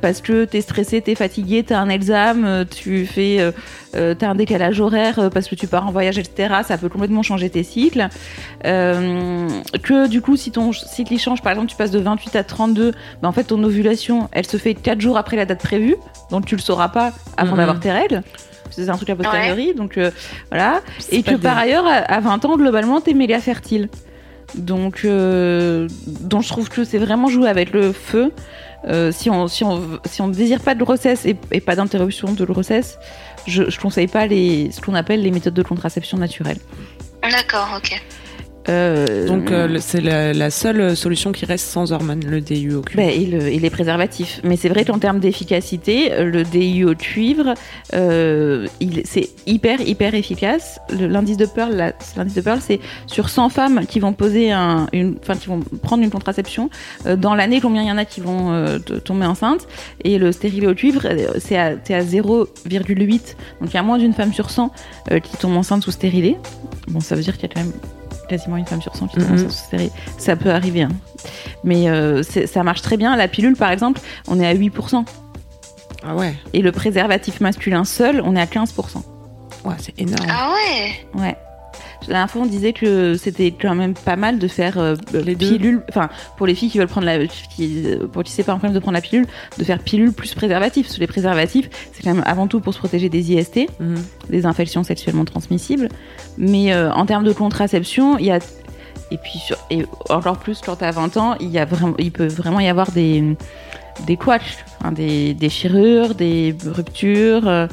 parce 0.00 0.22
que 0.22 0.44
t'es 0.44 0.60
stressé, 0.60 1.02
t'es 1.02 1.14
fatigué, 1.14 1.62
t'as 1.62 1.78
un 1.78 1.90
examen, 1.90 2.64
tu 2.64 3.06
fais, 3.06 3.52
t'as 3.92 4.28
un 4.28 4.34
décalage 4.34 4.80
horaire 4.80 5.30
parce 5.32 5.46
que 5.46 5.54
tu 5.54 5.66
pars 5.66 5.86
en 5.86 5.92
voyage, 5.92 6.18
etc. 6.18 6.54
Ça 6.66 6.78
peut 6.78 6.88
complètement 6.88 7.22
changer 7.22 7.50
tes 7.50 7.62
cycles. 7.62 8.08
Que 8.62 10.08
du 10.08 10.20
coup, 10.20 10.36
si 10.36 10.50
ton 10.50 10.72
cycle 10.72 11.12
il 11.12 11.18
change, 11.18 11.42
par 11.42 11.52
exemple, 11.52 11.70
tu 11.70 11.76
passes 11.76 11.90
de 11.90 11.98
28 11.98 12.36
à 12.36 12.44
32, 12.44 12.92
bah, 13.22 13.28
en 13.28 13.32
fait, 13.32 13.44
ton 13.44 13.62
ovulation, 13.62 14.28
elle 14.32 14.47
se 14.48 14.56
fait 14.56 14.74
4 14.74 15.00
jours 15.00 15.16
après 15.18 15.36
la 15.36 15.44
date 15.44 15.62
prévue, 15.62 15.96
donc 16.30 16.46
tu 16.46 16.56
le 16.56 16.60
sauras 16.62 16.88
pas 16.88 17.12
avant 17.36 17.52
Mhm. 17.52 17.56
d'avoir 17.58 17.80
tes 17.80 17.92
règles. 17.92 18.22
C'est 18.70 18.88
un 18.90 18.96
truc 18.96 19.10
à 19.10 19.16
posteriori, 19.16 19.74
donc 19.74 19.96
euh, 19.98 20.10
voilà. 20.50 20.80
Et 21.10 21.22
que 21.22 21.34
par 21.36 21.56
ailleurs, 21.58 21.86
à, 21.86 21.94
à 21.96 22.20
20 22.20 22.44
ans, 22.44 22.56
globalement, 22.56 23.00
t'es 23.00 23.14
mélia 23.14 23.40
fertile. 23.40 23.88
Donc, 24.54 25.02
euh, 25.04 25.88
donc 26.06 26.42
je 26.42 26.48
trouve 26.48 26.68
que 26.68 26.84
c'est 26.84 26.98
vraiment 26.98 27.28
jouer 27.28 27.48
avec 27.48 27.72
le 27.72 27.92
feu. 27.92 28.32
Euh, 28.86 29.10
si 29.10 29.28
on 29.30 29.48
si 29.48 29.64
on 29.64 29.98
si 30.06 30.22
on 30.22 30.28
ne 30.28 30.34
désire 30.34 30.60
pas 30.60 30.74
de 30.74 30.82
grossesse 30.84 31.26
et, 31.26 31.36
et 31.50 31.60
pas 31.60 31.74
d'interruption 31.76 32.32
de 32.32 32.44
grossesse, 32.44 32.98
je, 33.46 33.68
je 33.68 33.80
conseille 33.80 34.06
pas 34.06 34.26
les 34.26 34.70
ce 34.70 34.80
qu'on 34.80 34.94
appelle 34.94 35.22
les 35.22 35.30
méthodes 35.32 35.54
de 35.54 35.62
contraception 35.62 36.16
naturelle. 36.16 36.58
D'accord, 37.22 37.68
ok. 37.76 38.00
Euh, 38.68 39.26
Donc 39.26 39.50
euh, 39.50 39.78
c'est 39.80 40.00
la, 40.00 40.32
la 40.32 40.50
seule 40.50 40.96
solution 40.96 41.32
qui 41.32 41.44
reste 41.46 41.66
sans 41.68 41.92
hormones, 41.92 42.24
le 42.24 42.40
DIU 42.40 42.74
au 42.74 42.82
cuivre. 42.82 43.02
Ben, 43.02 43.10
et, 43.10 43.26
le- 43.26 43.46
et 43.48 43.58
les 43.58 43.70
préservatifs. 43.70 44.40
Mais 44.44 44.56
c'est 44.56 44.68
vrai 44.68 44.84
qu'en 44.84 44.98
termes 44.98 45.20
d'efficacité, 45.20 46.10
le 46.22 46.42
DIU 46.44 46.84
au 46.84 46.94
cuivre, 46.94 47.54
euh, 47.94 48.66
c'est 49.04 49.30
hyper, 49.46 49.80
hyper 49.80 50.14
efficace. 50.14 50.80
L'indice 50.98 51.36
de 51.36 51.46
Pearl, 51.46 51.74
la- 51.74 51.92
l'indice 52.16 52.34
de 52.34 52.40
Pearl, 52.42 52.60
c'est 52.60 52.80
sur 53.06 53.28
100 53.28 53.48
femmes 53.48 53.86
qui 53.86 54.00
vont 54.00 54.12
poser 54.12 54.52
un, 54.52 54.86
une, 54.92 55.16
enfin, 55.22 55.34
qui 55.36 55.46
vont 55.48 55.60
prendre 55.82 56.02
une 56.02 56.10
contraception. 56.10 56.68
dans 57.16 57.34
l'année, 57.34 57.60
combien 57.60 57.82
il 57.82 57.88
y 57.88 57.92
en 57.92 57.98
a 57.98 58.04
qui 58.04 58.20
vont 58.20 58.78
tomber 59.04 59.26
enceinte 59.26 59.66
Et 60.04 60.18
le 60.18 60.32
stérilet 60.32 60.66
au 60.66 60.74
cuivre, 60.74 61.06
c'est 61.38 61.56
à, 61.56 61.66
à 61.68 62.02
0,8. 62.02 63.36
Donc 63.60 63.70
il 63.70 63.74
y 63.74 63.76
a 63.78 63.82
moins 63.82 63.98
d'une 63.98 64.12
femme 64.12 64.32
sur 64.32 64.50
100 64.50 64.72
euh, 65.10 65.20
qui 65.20 65.36
tombe 65.36 65.56
enceinte 65.56 65.82
sous 65.82 65.90
stérilet. 65.90 66.36
Bon, 66.88 67.00
ça 67.00 67.14
veut 67.14 67.22
dire 67.22 67.36
qu'il 67.38 67.48
y 67.48 67.52
a 67.52 67.54
quand 67.54 67.60
même 67.62 67.72
quasiment 68.28 68.56
une 68.56 68.66
femme 68.66 68.82
sur 68.82 68.94
100 68.94 69.08
qui 69.08 69.18
enceinte 69.18 69.38
sous 69.38 69.50
stérilet. 69.50 69.90
Ça 70.18 70.36
peut 70.36 70.50
arriver, 70.50 70.82
hein. 70.82 70.90
Mais 71.64 71.88
euh, 71.88 72.22
ça 72.22 72.62
marche 72.62 72.82
très 72.82 72.96
bien. 72.96 73.16
La 73.16 73.28
pilule, 73.28 73.56
par 73.56 73.70
exemple, 73.70 74.00
on 74.28 74.38
est 74.40 74.46
à 74.46 74.54
8%. 74.54 75.04
Ah 76.06 76.14
ouais, 76.14 76.34
Et 76.52 76.62
le 76.62 76.70
préservatif 76.70 77.40
masculin 77.40 77.84
seul, 77.84 78.22
on 78.24 78.36
est 78.36 78.40
à 78.40 78.44
15%. 78.46 78.68
ouais 79.64 79.74
c'est 79.78 79.98
énorme. 79.98 80.26
Ah 80.30 80.52
ouais 80.52 81.20
Ouais. 81.20 81.36
La 82.02 82.14
dernière 82.14 82.30
fois, 82.30 82.42
on 82.42 82.46
disait 82.46 82.72
que 82.72 83.16
c'était 83.16 83.50
quand 83.50 83.74
même 83.74 83.92
pas 83.94 84.16
mal 84.16 84.38
de 84.38 84.48
faire 84.48 84.78
euh, 84.78 84.94
Les 85.12 85.34
pilule. 85.36 85.82
Enfin, 85.90 86.08
pour 86.36 86.46
les 86.46 86.54
filles 86.54 86.70
qui 86.70 86.78
veulent 86.78 86.86
prendre 86.86 87.06
la. 87.06 87.26
Qui, 87.26 87.84
pour 88.12 88.22
qui 88.22 88.32
c'est 88.32 88.44
pas 88.44 88.52
un 88.52 88.56
problème 88.58 88.74
de 88.74 88.78
prendre 88.80 88.94
la 88.94 89.00
pilule, 89.02 89.26
de 89.58 89.64
faire 89.64 89.78
pilule 89.80 90.12
plus 90.12 90.32
préservatif. 90.34 90.86
Parce 90.86 90.94
que 90.96 91.00
les 91.00 91.06
préservatifs, 91.06 91.68
c'est 91.92 92.02
quand 92.02 92.14
même 92.14 92.22
avant 92.26 92.46
tout 92.46 92.60
pour 92.60 92.72
se 92.72 92.78
protéger 92.78 93.08
des 93.08 93.32
IST, 93.32 93.66
Mhm. 93.80 93.96
des 94.30 94.46
infections 94.46 94.84
sexuellement 94.84 95.24
transmissibles. 95.24 95.88
Mais 96.38 96.72
euh, 96.72 96.92
en 96.92 97.04
termes 97.04 97.24
de 97.24 97.32
contraception, 97.32 98.16
il 98.18 98.26
y 98.26 98.30
a. 98.30 98.38
Et 99.10 99.16
puis, 99.18 99.38
sur- 99.38 99.58
et 99.70 99.84
encore 100.10 100.38
plus 100.38 100.60
quand 100.64 100.76
t'as 100.76 100.92
20 100.92 101.16
ans, 101.16 101.34
il, 101.40 101.48
y 101.48 101.58
a 101.58 101.64
vraiment, 101.64 101.94
il 101.98 102.12
peut 102.12 102.26
vraiment 102.28 102.60
y 102.60 102.68
avoir 102.68 102.90
des, 102.92 103.24
des 104.06 104.16
couaches, 104.16 104.58
hein, 104.84 104.92
des 104.92 105.34
déchirures, 105.34 106.14
des 106.14 106.54
ruptures, 106.64 107.48
euh, 107.48 107.66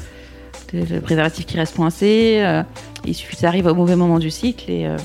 des, 0.72 0.82
des 0.82 1.00
préservatifs 1.00 1.46
qui 1.46 1.56
restent 1.58 1.76
coincés. 1.76 2.38
euh, 2.40 2.62
il 3.06 3.14
suffit 3.14 3.36
ça 3.36 3.48
arrive 3.48 3.66
au 3.66 3.74
mauvais 3.74 3.96
moment 3.96 4.18
du 4.18 4.30
cycle 4.30 4.70
et, 4.70 4.86
euh, 4.86 4.96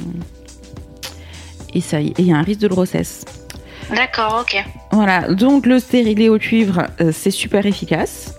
et 1.73 1.81
ça, 1.81 2.01
et 2.01 2.13
il 2.17 2.25
y 2.25 2.33
a 2.33 2.37
un 2.37 2.43
risque 2.43 2.61
de 2.61 2.67
grossesse. 2.67 3.25
D'accord, 3.95 4.41
ok. 4.41 4.63
Voilà, 4.91 5.33
donc 5.33 5.65
le 5.65 5.79
stérilet 5.79 6.29
au 6.29 6.37
cuivre, 6.37 6.87
euh, 7.01 7.11
c'est 7.11 7.31
super 7.31 7.65
efficace. 7.65 8.33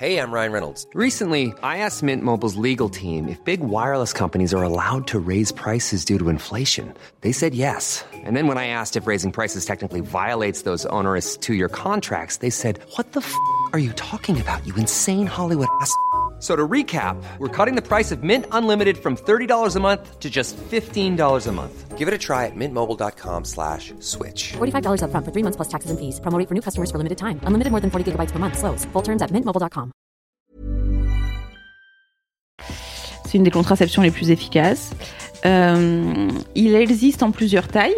Hey, 0.00 0.16
I'm 0.16 0.32
Ryan 0.32 0.52
Reynolds. 0.52 0.86
Recently, 0.94 1.52
I 1.62 1.84
asked 1.84 2.02
Mint 2.02 2.22
Mobile's 2.22 2.56
legal 2.56 2.88
team 2.88 3.28
if 3.28 3.44
big 3.44 3.60
wireless 3.60 4.14
companies 4.14 4.54
are 4.54 4.62
allowed 4.62 5.06
to 5.08 5.18
raise 5.18 5.52
prices 5.52 6.06
due 6.06 6.18
to 6.18 6.30
inflation. 6.30 6.94
They 7.20 7.32
said 7.32 7.54
yes. 7.54 8.02
And 8.24 8.34
then 8.34 8.46
when 8.46 8.56
I 8.56 8.68
asked 8.68 8.96
if 8.96 9.06
raising 9.06 9.30
prices 9.30 9.66
technically 9.66 10.00
violates 10.00 10.62
those 10.62 10.86
onerous 10.86 11.36
two 11.36 11.52
year 11.52 11.68
contracts, 11.68 12.38
they 12.38 12.48
said, 12.48 12.78
What 12.96 13.12
the 13.12 13.20
f 13.20 13.34
are 13.74 13.78
you 13.78 13.92
talking 13.92 14.40
about, 14.40 14.66
you 14.66 14.74
insane 14.76 15.26
Hollywood 15.26 15.68
ass? 15.82 15.94
So 16.40 16.56
to 16.56 16.66
recap, 16.66 17.22
we're 17.38 17.48
cutting 17.54 17.76
the 17.76 17.86
price 17.86 18.10
of 18.10 18.22
Mint 18.22 18.46
Unlimited 18.50 18.96
from 18.96 19.14
$30 19.14 19.76
a 19.76 19.80
month 19.80 20.18
to 20.20 20.30
just 20.30 20.56
$15 20.56 21.46
a 21.46 21.52
month. 21.52 21.98
Give 21.98 22.08
it 22.08 22.14
a 22.14 22.18
try 22.18 22.46
at 22.46 22.56
mintmobile.com 22.56 23.44
slash 23.44 23.92
switch. 24.00 24.54
$45 24.56 25.02
upfront 25.04 25.24
for 25.26 25.32
three 25.32 25.42
months 25.44 25.56
plus 25.56 25.68
taxes 25.68 25.90
and 25.90 25.98
fees. 26.00 26.18
Promo 26.18 26.42
for 26.48 26.54
new 26.54 26.62
customers 26.62 26.90
for 26.90 26.96
limited 26.96 27.18
time. 27.18 27.38
Unlimited 27.44 27.70
more 27.70 27.80
than 27.80 27.90
40 27.90 28.12
gigabytes 28.12 28.32
per 28.32 28.38
month. 28.38 28.56
Slows. 28.56 28.86
Full 28.94 29.02
terms 29.02 29.20
at 29.20 29.30
mintmobile.com. 29.32 29.90
C'est 33.26 33.36
une 33.38 33.44
des 33.44 33.50
contraceptions 33.50 34.02
les 34.02 34.10
plus 34.10 34.30
efficaces. 34.30 34.90
Euh, 35.44 36.28
il 36.54 36.74
existe 36.74 37.22
en 37.22 37.32
plusieurs 37.32 37.68
tailles. 37.68 37.94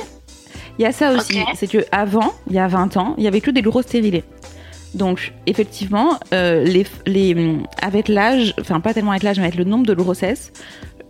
Il 0.79 0.83
y 0.83 0.87
a 0.87 0.93
ça 0.93 1.13
aussi, 1.13 1.41
Ok. 1.41 1.49
c'est 1.55 1.69
que 1.69 1.85
avant, 1.93 2.33
il 2.49 2.55
y 2.55 2.59
a 2.59 2.67
20 2.67 2.97
ans, 2.97 3.15
il 3.19 3.25
y 3.25 3.29
avait 3.29 3.41
que 3.41 3.51
des 3.53 3.63
gros 3.63 3.83
stérilés. 3.83 4.25
Donc, 4.95 5.33
effectivement, 5.47 6.19
euh, 6.35 6.65
les, 6.65 6.87
les, 7.07 7.59
avec 7.81 8.09
l'âge, 8.09 8.55
enfin 8.61 8.81
pas 8.81 8.93
tellement 8.93 9.13
avec 9.13 9.23
l'âge, 9.23 9.39
mais 9.39 9.45
avec 9.45 9.57
le 9.57 9.65
nombre 9.65 9.87
de 9.87 9.95
grossesses, 9.95 10.53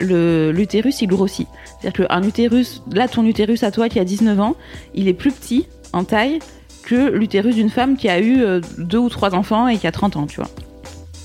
l'utérus 0.00 1.02
il 1.02 1.08
grossit. 1.08 1.48
C'est-à-dire 1.80 2.06
qu'un 2.06 2.22
utérus, 2.22 2.82
là 2.92 3.08
ton 3.08 3.24
utérus 3.24 3.62
à 3.62 3.70
toi 3.70 3.88
qui 3.88 3.98
a 3.98 4.04
19 4.04 4.40
ans, 4.40 4.56
il 4.94 5.08
est 5.08 5.14
plus 5.14 5.32
petit 5.32 5.68
en 5.92 6.04
taille 6.04 6.38
que 6.82 7.10
l'utérus 7.10 7.54
d'une 7.54 7.70
femme 7.70 7.96
qui 7.96 8.08
a 8.08 8.18
eu 8.18 8.42
euh, 8.42 8.60
deux 8.78 8.98
ou 8.98 9.08
trois 9.08 9.34
enfants 9.34 9.68
et 9.68 9.78
qui 9.78 9.86
a 9.86 9.92
30 9.92 10.16
ans, 10.16 10.26
tu 10.26 10.36
vois. 10.36 10.50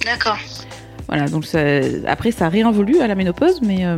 D'accord. 0.05 0.37
Voilà, 1.07 1.27
donc 1.27 1.45
ça- 1.45 1.59
après 2.05 2.31
ça 2.31 2.47
a 2.47 2.49
réinvolu 2.49 2.99
à 2.99 3.07
la 3.07 3.15
ménopause, 3.15 3.61
mais, 3.61 3.85
euh, 3.85 3.97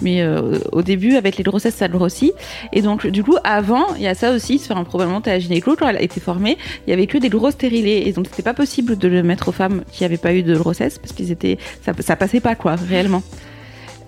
mais 0.00 0.22
euh, 0.22 0.58
au 0.70 0.82
début 0.82 1.16
avec 1.16 1.36
les 1.38 1.42
grossesses 1.42 1.74
ça 1.74 1.88
grossit. 1.88 2.32
Et 2.72 2.82
donc 2.82 3.06
du 3.06 3.24
coup 3.24 3.36
avant, 3.42 3.94
il 3.96 4.02
y 4.02 4.06
a 4.06 4.14
ça 4.14 4.32
aussi, 4.32 4.60
enfin, 4.62 4.84
probablement 4.84 5.18
à 5.18 5.30
la 5.30 5.38
gynéco 5.40 5.74
quand 5.76 5.88
elle 5.88 5.96
a 5.96 6.02
été 6.02 6.20
formée, 6.20 6.56
il 6.86 6.90
y 6.90 6.92
avait 6.92 7.08
que 7.08 7.18
des 7.18 7.28
gros 7.30 7.50
stérilés 7.50 8.04
et 8.06 8.12
donc 8.12 8.26
c'était 8.30 8.42
pas 8.44 8.54
possible 8.54 8.96
de 8.96 9.08
le 9.08 9.22
mettre 9.24 9.48
aux 9.48 9.52
femmes 9.52 9.82
qui 9.90 10.04
n'avaient 10.04 10.18
pas 10.18 10.32
eu 10.34 10.42
de 10.44 10.54
grossesse 10.56 10.98
parce 10.98 11.12
qu'ils 11.12 11.32
étaient, 11.32 11.58
ça, 11.84 11.92
ça 11.98 12.14
passait 12.14 12.40
pas 12.40 12.54
quoi 12.54 12.76
réellement. 12.76 13.22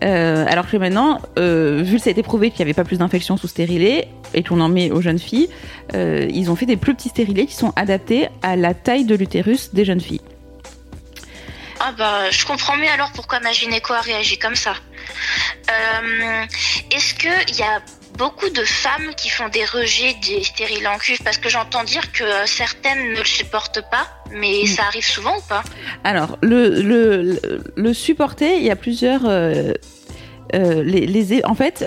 Euh, 0.05 0.45
alors 0.49 0.71
que 0.71 0.77
maintenant, 0.77 1.19
euh, 1.41 1.83
vu 1.85 1.97
que 1.97 2.03
ça 2.03 2.11
a 2.11 2.13
été 2.13 2.23
prouvé 2.23 2.51
qu'il 2.51 2.59
n'y 2.61 2.71
avait 2.71 2.75
pas 2.75 2.85
plus 2.85 2.99
d'infections 2.99 3.37
sous 3.37 3.49
stérilet 3.49 4.07
et 4.33 4.45
qu'on 4.45 4.61
en 4.61 4.69
met 4.69 4.93
aux 4.93 5.01
jeunes 5.01 5.19
filles, 5.19 5.49
euh, 5.95 6.29
ils 6.33 6.53
ont 6.53 6.55
fait 6.55 6.67
des 6.67 6.77
plus 6.77 6.95
petits 6.95 7.09
stérilés 7.09 7.47
qui 7.47 7.57
sont 7.57 7.73
adaptés 7.75 8.29
à 8.43 8.55
la 8.55 8.75
taille 8.75 9.05
de 9.07 9.17
l'utérus 9.17 9.75
des 9.75 9.85
jeunes 9.85 10.01
filles. 10.01 10.21
Ah 11.81 11.93
bah, 11.97 12.31
je 12.31 12.45
comprends 12.45 12.77
mieux 12.77 12.89
alors 12.89 13.11
pourquoi 13.13 13.41
ma 13.41 13.53
gynéco 13.53 13.93
a 13.93 14.01
réagi 14.01 14.39
comme 14.39 14.57
ça. 14.57 14.75
Euh, 15.71 16.45
Est-ce 16.91 17.15
qu'il 17.15 17.57
y 17.57 17.63
a 17.63 17.81
beaucoup 18.17 18.49
de 18.51 18.65
femmes 18.65 19.15
qui 19.17 19.29
font 19.29 19.49
des 19.49 19.65
rejets 19.65 20.17
des 20.27 20.43
stérilés 20.43 20.87
en 20.89 20.99
cuivre 20.99 21.21
Parce 21.25 21.39
que 21.39 21.49
j'entends 21.49 21.85
dire 21.85 22.11
que 22.13 22.25
euh, 22.25 22.47
certaines 22.47 23.13
ne 23.13 23.19
le 23.19 23.25
supportent 23.25 23.83
pas, 23.91 24.09
mais 24.33 24.67
ça 24.67 24.85
arrive 24.85 25.05
souvent 25.05 25.37
ou 25.39 25.43
pas? 25.49 25.63
Alors, 26.05 26.37
le, 26.43 27.39
le, 27.77 27.95
supporter, 27.95 28.57
il 28.57 28.65
y 28.65 28.71
a 28.71 28.77
plusieurs. 28.77 29.23
euh, 29.27 29.73
euh, 30.55 30.83
les, 30.83 31.07
les, 31.07 31.45
en 31.45 31.55
fait, 31.55 31.85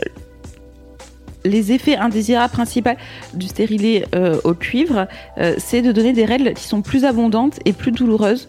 les 1.43 1.71
effets 1.71 1.97
indésirables 1.97 2.53
principaux 2.53 2.91
du 3.33 3.47
stérilet 3.47 4.05
euh, 4.15 4.39
au 4.43 4.53
cuivre, 4.53 5.07
euh, 5.37 5.55
c'est 5.57 5.81
de 5.81 5.91
donner 5.91 6.13
des 6.13 6.25
règles 6.25 6.53
qui 6.53 6.63
sont 6.63 6.81
plus 6.81 7.03
abondantes 7.03 7.59
et 7.65 7.73
plus 7.73 7.91
douloureuses 7.91 8.47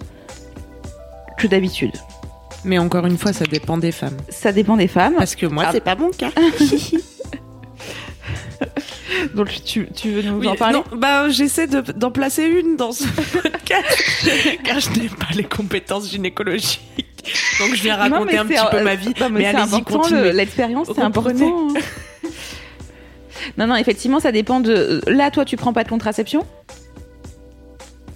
que 1.42 1.46
d'habitude. 1.48 1.92
Mais 2.64 2.78
encore 2.78 3.06
une 3.06 3.18
fois, 3.18 3.32
ça 3.32 3.44
dépend 3.44 3.76
des 3.76 3.90
femmes. 3.92 4.16
Ça 4.28 4.52
dépend 4.52 4.76
des 4.76 4.86
femmes. 4.88 5.14
Parce 5.18 5.34
que 5.34 5.46
moi, 5.46 5.64
Ah. 5.66 5.70
c'est 5.72 5.80
pas 5.82 5.96
mon 5.96 6.10
cas. 6.10 6.30
Donc, 9.34 9.48
tu, 9.64 9.88
tu 9.94 10.10
veux 10.10 10.22
nous 10.22 10.38
Oui, 10.38 10.48
en 10.48 10.54
parler 10.56 10.74
non, 10.78 10.84
bah, 10.96 11.28
j'essaie 11.28 11.66
de- 11.66 11.80
d'en 11.92 12.10
placer 12.10 12.44
une 12.44 12.76
dans 12.76 12.92
ce 12.92 13.04
podcast, 13.42 14.30
car 14.64 14.80
je 14.80 14.90
n'ai 14.90 15.08
pas 15.08 15.26
les 15.34 15.44
compétences 15.44 16.10
gynécologiques. 16.10 16.80
Donc 17.60 17.74
je 17.74 17.82
viens 17.82 17.96
raconter 17.96 18.36
un 18.38 18.44
petit 18.46 18.58
peu 18.70 18.78
euh, 18.78 18.82
ma 18.84 18.94
vie. 18.96 19.12
non, 19.20 19.28
mais 19.30 19.46
allez-y, 19.46 20.32
l'expérience, 20.32 20.88
c'est 20.94 21.00
important. 21.02 21.30
hein. 21.76 21.80
non, 23.58 23.66
non, 23.68 23.76
effectivement, 23.76 24.18
ça 24.18 24.32
dépend 24.32 24.58
de. 24.60 25.00
Là, 25.06 25.30
toi, 25.30 25.44
tu 25.44 25.56
prends 25.56 25.72
pas 25.72 25.84
de 25.84 25.88
contraception? 25.88 26.44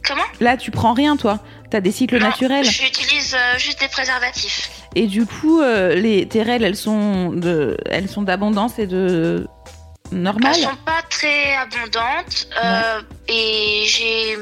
Comment? 0.06 0.22
Là, 0.40 0.56
tu 0.56 0.70
prends 0.72 0.92
rien, 0.92 1.16
toi. 1.16 1.38
T'as 1.70 1.80
des 1.80 1.92
cycles 1.92 2.18
Non, 2.18 2.26
naturels. 2.26 2.64
J'utilise 2.64 3.05
euh, 3.34 3.58
juste 3.58 3.80
des 3.80 3.88
préservatifs. 3.88 4.70
Et 4.94 5.06
du 5.06 5.26
coup, 5.26 5.60
euh, 5.60 5.94
les, 5.94 6.26
tes 6.26 6.42
règles, 6.42 6.64
elles 6.64 6.76
sont 6.76 7.30
de, 7.30 7.76
elles 7.86 8.08
sont 8.08 8.22
d'abondance 8.22 8.78
et 8.78 8.86
de 8.86 9.46
normal. 10.12 10.52
Elles 10.54 10.62
sont 10.62 10.76
pas 10.84 11.02
très 11.08 11.54
abondante 11.56 12.48
euh, 12.62 13.00
et 13.28 13.84
j'ai 13.86 14.36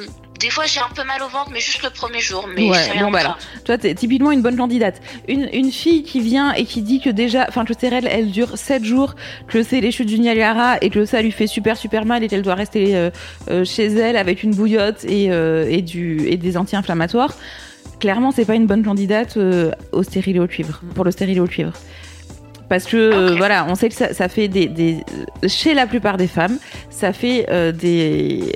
des 0.45 0.50
fois 0.50 0.67
j'ai 0.67 0.81
un 0.81 0.95
peu 0.95 1.05
mal 1.05 1.23
au 1.23 1.29
ventre, 1.29 1.50
mais 1.53 1.61
juste 1.61 1.83
le 1.83 1.91
premier 1.91 2.21
jour. 2.21 2.47
Mais 2.55 2.69
ouais, 2.69 2.91
rien 2.91 3.05
bon, 3.05 3.11
bah 3.11 3.21
alors, 3.21 3.38
toi, 3.64 3.79
t'es 3.79 3.95
typiquement 3.95 4.31
une 4.31 4.43
bonne 4.43 4.57
candidate. 4.57 5.00
Une, 5.29 5.49
une 5.53 5.73
fille 5.73 6.03
qui 6.03 6.21
vient 6.21 6.53
et 6.53 6.64
qui 6.64 6.83
dit 6.83 7.00
que 7.00 7.11
déjà, 7.11 7.47
enfin, 7.49 7.64
que 7.64 7.73
ses 7.79 7.88
règles, 7.88 8.09
elles 8.09 8.31
durent 8.31 8.59
7 8.59 8.85
jours, 8.85 9.14
que 9.49 9.62
c'est 9.62 9.81
les 9.81 9.91
chutes 9.91 10.09
du 10.09 10.19
Niagara 10.19 10.76
et 10.83 10.91
que 10.91 11.05
ça 11.05 11.23
lui 11.23 11.33
fait 11.33 11.47
super, 11.47 11.76
super 11.76 12.05
mal 12.05 12.23
et 12.23 12.29
qu'elle 12.29 12.43
doit 12.43 12.55
rester 12.55 12.97
euh, 12.97 13.11
euh, 13.49 13.64
chez 13.64 13.87
elle 13.87 14.17
avec 14.17 14.43
une 14.43 14.55
bouillotte 14.55 15.05
et, 15.05 15.31
euh, 15.31 15.67
et, 15.69 15.83
du, 15.83 16.26
et 16.29 16.37
des 16.37 16.57
anti-inflammatoires. 16.57 17.35
Clairement, 18.04 18.32
c'est 18.32 18.44
pas 18.44 18.54
une 18.54 18.66
bonne 18.66 18.84
candidate 18.84 19.38
euh, 19.38 19.70
au 19.92 20.00
au 20.02 20.46
cuivre, 20.46 20.82
pour 20.94 21.06
le 21.06 21.11
stérilet 21.11 21.40
au 21.40 21.46
cuivre. 21.46 21.73
Parce 22.68 22.84
que 22.84 22.99
euh, 22.99 23.34
voilà, 23.34 23.64
on 23.66 23.75
sait 23.76 23.88
que 23.88 23.94
ça, 23.94 24.12
ça 24.12 24.28
fait 24.28 24.46
des, 24.46 24.66
des- 24.66 24.99
chez 25.46 25.73
la 25.73 25.87
plupart 25.87 26.18
des 26.18 26.26
femmes, 26.26 26.58
ça 26.90 27.14
fait 27.14 27.46
euh, 27.49 27.73
des 27.73 28.52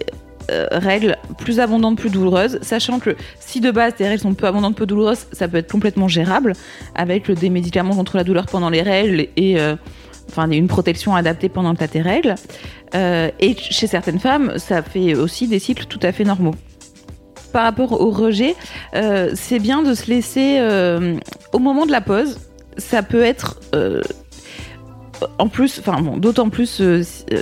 règles 0.70 1.16
plus 1.38 1.60
abondantes, 1.60 1.96
plus 1.96 2.10
douloureuses, 2.10 2.58
sachant 2.60 2.98
que 2.98 3.16
si 3.40 3.60
de 3.60 3.70
base 3.70 3.94
tes 3.94 4.06
règles 4.06 4.20
sont 4.20 4.34
peu 4.34 4.46
abondantes, 4.46 4.76
peu 4.76 4.84
douloureuses, 4.84 5.24
ça 5.32 5.48
peut 5.48 5.56
être 5.56 5.72
complètement 5.72 6.08
gérable 6.08 6.52
avec 6.94 7.30
des 7.30 7.48
médicaments 7.48 7.94
contre 7.94 8.18
la 8.18 8.24
douleur 8.24 8.44
pendant 8.44 8.68
les 8.68 8.82
règles 8.82 9.28
et 9.38 9.56
enfin 10.28 10.50
une 10.50 10.68
protection 10.68 11.14
adaptée 11.14 11.48
pendant 11.48 11.72
que 11.72 11.78
t'as 11.78 11.88
tes 11.88 12.02
règles. 12.02 12.34
Euh, 12.94 13.30
et 13.40 13.56
chez 13.56 13.86
certaines 13.86 14.18
femmes, 14.18 14.58
ça 14.58 14.82
fait 14.82 15.14
aussi 15.14 15.48
des 15.48 15.58
cycles 15.58 15.86
tout 15.86 16.00
à 16.02 16.12
fait 16.12 16.24
normaux. 16.24 16.54
Par 17.52 17.64
rapport 17.64 18.00
au 18.00 18.10
rejet, 18.10 18.54
euh, 18.94 19.30
c'est 19.34 19.58
bien 19.58 19.82
de 19.82 19.94
se 19.94 20.10
laisser 20.10 20.58
euh, 20.58 21.16
au 21.52 21.58
moment 21.58 21.86
de 21.86 21.92
la 21.92 22.00
pause. 22.00 22.38
Ça 22.76 23.02
peut 23.02 23.22
être 23.22 23.60
euh, 23.74 24.02
en 25.38 25.48
plus, 25.48 25.80
enfin 25.80 26.00
bon, 26.00 26.16
d'autant 26.16 26.48
plus 26.48 26.80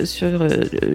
sur 0.05 0.49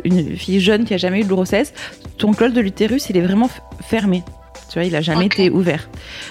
une 0.03 0.35
fille 0.35 0.59
jeune 0.59 0.85
qui 0.85 0.93
a 0.95 0.97
jamais 0.97 1.19
eu 1.19 1.23
de 1.23 1.29
grossesse, 1.29 1.73
ton 2.17 2.33
col 2.33 2.53
de 2.53 2.61
l'utérus 2.61 3.09
il 3.09 3.17
est 3.17 3.21
vraiment 3.21 3.49
fermé. 3.81 4.23
Tu 4.71 4.79
vois, 4.79 4.85
il 4.85 4.95
a 4.95 5.01
jamais 5.01 5.25
été 5.25 5.49
ouvert. 5.49 5.89